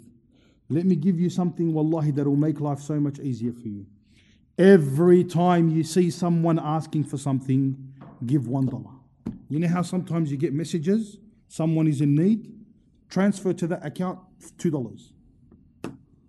Let 0.68 0.84
me 0.84 0.96
give 0.96 1.18
you 1.18 1.30
something, 1.30 1.72
wallahi, 1.72 2.10
that 2.12 2.26
will 2.26 2.36
make 2.36 2.60
life 2.60 2.80
so 2.80 3.00
much 3.00 3.18
easier 3.18 3.52
for 3.52 3.68
you. 3.68 3.86
Every 4.58 5.24
time 5.24 5.70
you 5.70 5.84
see 5.84 6.10
someone 6.10 6.58
asking 6.58 7.04
for 7.04 7.16
something, 7.16 7.92
give 8.26 8.48
one 8.48 8.66
dollar. 8.66 8.90
You 9.48 9.60
know 9.60 9.68
how 9.68 9.82
sometimes 9.82 10.30
you 10.30 10.36
get 10.36 10.52
messages, 10.52 11.18
someone 11.48 11.86
is 11.86 12.00
in 12.00 12.14
need, 12.14 12.52
transfer 13.08 13.52
to 13.52 13.66
that 13.68 13.86
account 13.86 14.18
two 14.58 14.70
dollars, 14.70 15.11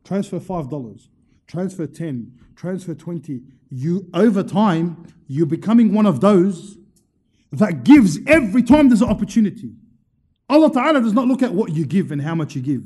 transfer 0.04 0.38
five 0.38 0.70
dollars, 0.70 1.08
transfer 1.46 1.86
ten, 1.86 2.38
transfer 2.54 2.94
twenty. 2.94 3.42
You 3.70 4.08
over 4.14 4.42
time, 4.42 5.06
you're 5.26 5.46
becoming 5.46 5.92
one 5.92 6.06
of 6.06 6.20
those 6.20 6.76
that 7.52 7.84
gives 7.84 8.18
every 8.26 8.62
time 8.62 8.88
there's 8.88 9.02
an 9.02 9.08
opportunity. 9.08 9.72
Allah 10.48 10.72
Ta'ala 10.72 11.00
does 11.00 11.14
not 11.14 11.26
look 11.26 11.42
at 11.42 11.52
what 11.52 11.72
you 11.72 11.86
give 11.86 12.12
and 12.12 12.20
how 12.20 12.34
much 12.34 12.54
you 12.54 12.62
give. 12.62 12.84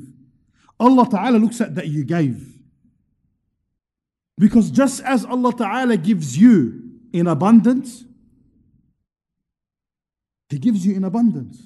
Allah 0.79 1.07
Ta'ala 1.09 1.37
looks 1.37 1.59
at 1.59 1.75
that 1.75 1.87
you 1.87 2.03
gave. 2.03 2.55
Because 4.37 4.71
just 4.71 5.01
as 5.01 5.25
Allah 5.25 5.53
Ta'ala 5.53 5.97
gives 5.97 6.37
you 6.37 6.81
in 7.11 7.27
abundance, 7.27 8.05
He 10.49 10.57
gives 10.57 10.85
you 10.85 10.95
in 10.95 11.03
abundance. 11.03 11.61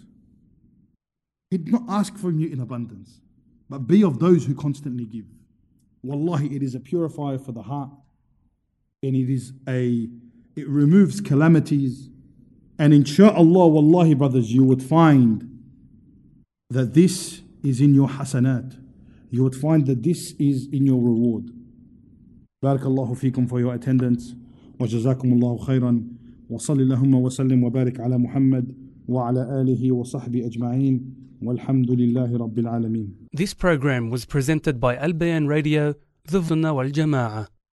He 1.51 1.57
did 1.59 1.71
not 1.71 1.83
ask 1.87 2.17
from 2.17 2.39
you 2.39 2.49
in 2.49 2.59
abundance, 2.59 3.21
but 3.69 3.85
be 3.85 4.03
of 4.03 4.17
those 4.17 4.45
who 4.45 4.55
constantly 4.55 5.05
give. 5.05 5.27
Wallahi, 6.02 6.54
it 6.54 6.62
is 6.62 6.74
a 6.74 6.80
purifier 6.80 7.38
for 7.38 7.52
the 7.52 7.62
heart, 7.62 7.90
and 9.02 9.16
it 9.16 9.30
is 9.30 9.52
a 9.68 10.08
it 10.56 10.68
removes 10.68 11.20
calamities. 11.20 12.08
And 12.78 12.92
insha'Allah, 12.92 13.70
wallahi, 13.70 14.14
brothers, 14.14 14.52
you 14.52 14.64
would 14.64 14.82
find 14.82 15.62
that 16.70 16.94
this 16.94 17.42
is 17.62 17.80
in 17.80 17.94
your 17.94 18.08
hasanat. 18.08 18.78
You 19.30 19.42
would 19.42 19.56
find 19.56 19.86
that 19.86 20.02
this 20.02 20.32
is 20.38 20.68
in 20.72 20.86
your 20.86 21.00
reward. 21.00 21.50
بارك 22.62 22.80
الله 22.86 23.14
فيكم 23.14 23.48
for 23.48 23.60
your 23.60 23.74
attendance 23.74 24.34
وجزاكم 24.80 25.32
الله 25.32 25.58
خيرا 25.58 26.04
وصل 26.50 26.80
اللهم 26.80 27.14
وسلم 27.14 27.64
وبارك 27.64 28.00
على 28.00 28.18
محمد 28.18 28.74
وعلى 29.08 29.60
آله 29.60 29.92
وصحبه 29.92 30.46
أجمعين 30.46 31.14
this 33.33 33.53
program 33.53 34.09
was 34.09 34.25
presented 34.25 34.79
by 34.79 34.95
Al 34.95 35.13
Bayan 35.13 35.47
Radio, 35.47 35.95
The 36.25 36.41
Sunnah 36.41 36.73
wal 36.73 36.89
Jama'ah. 36.89 37.47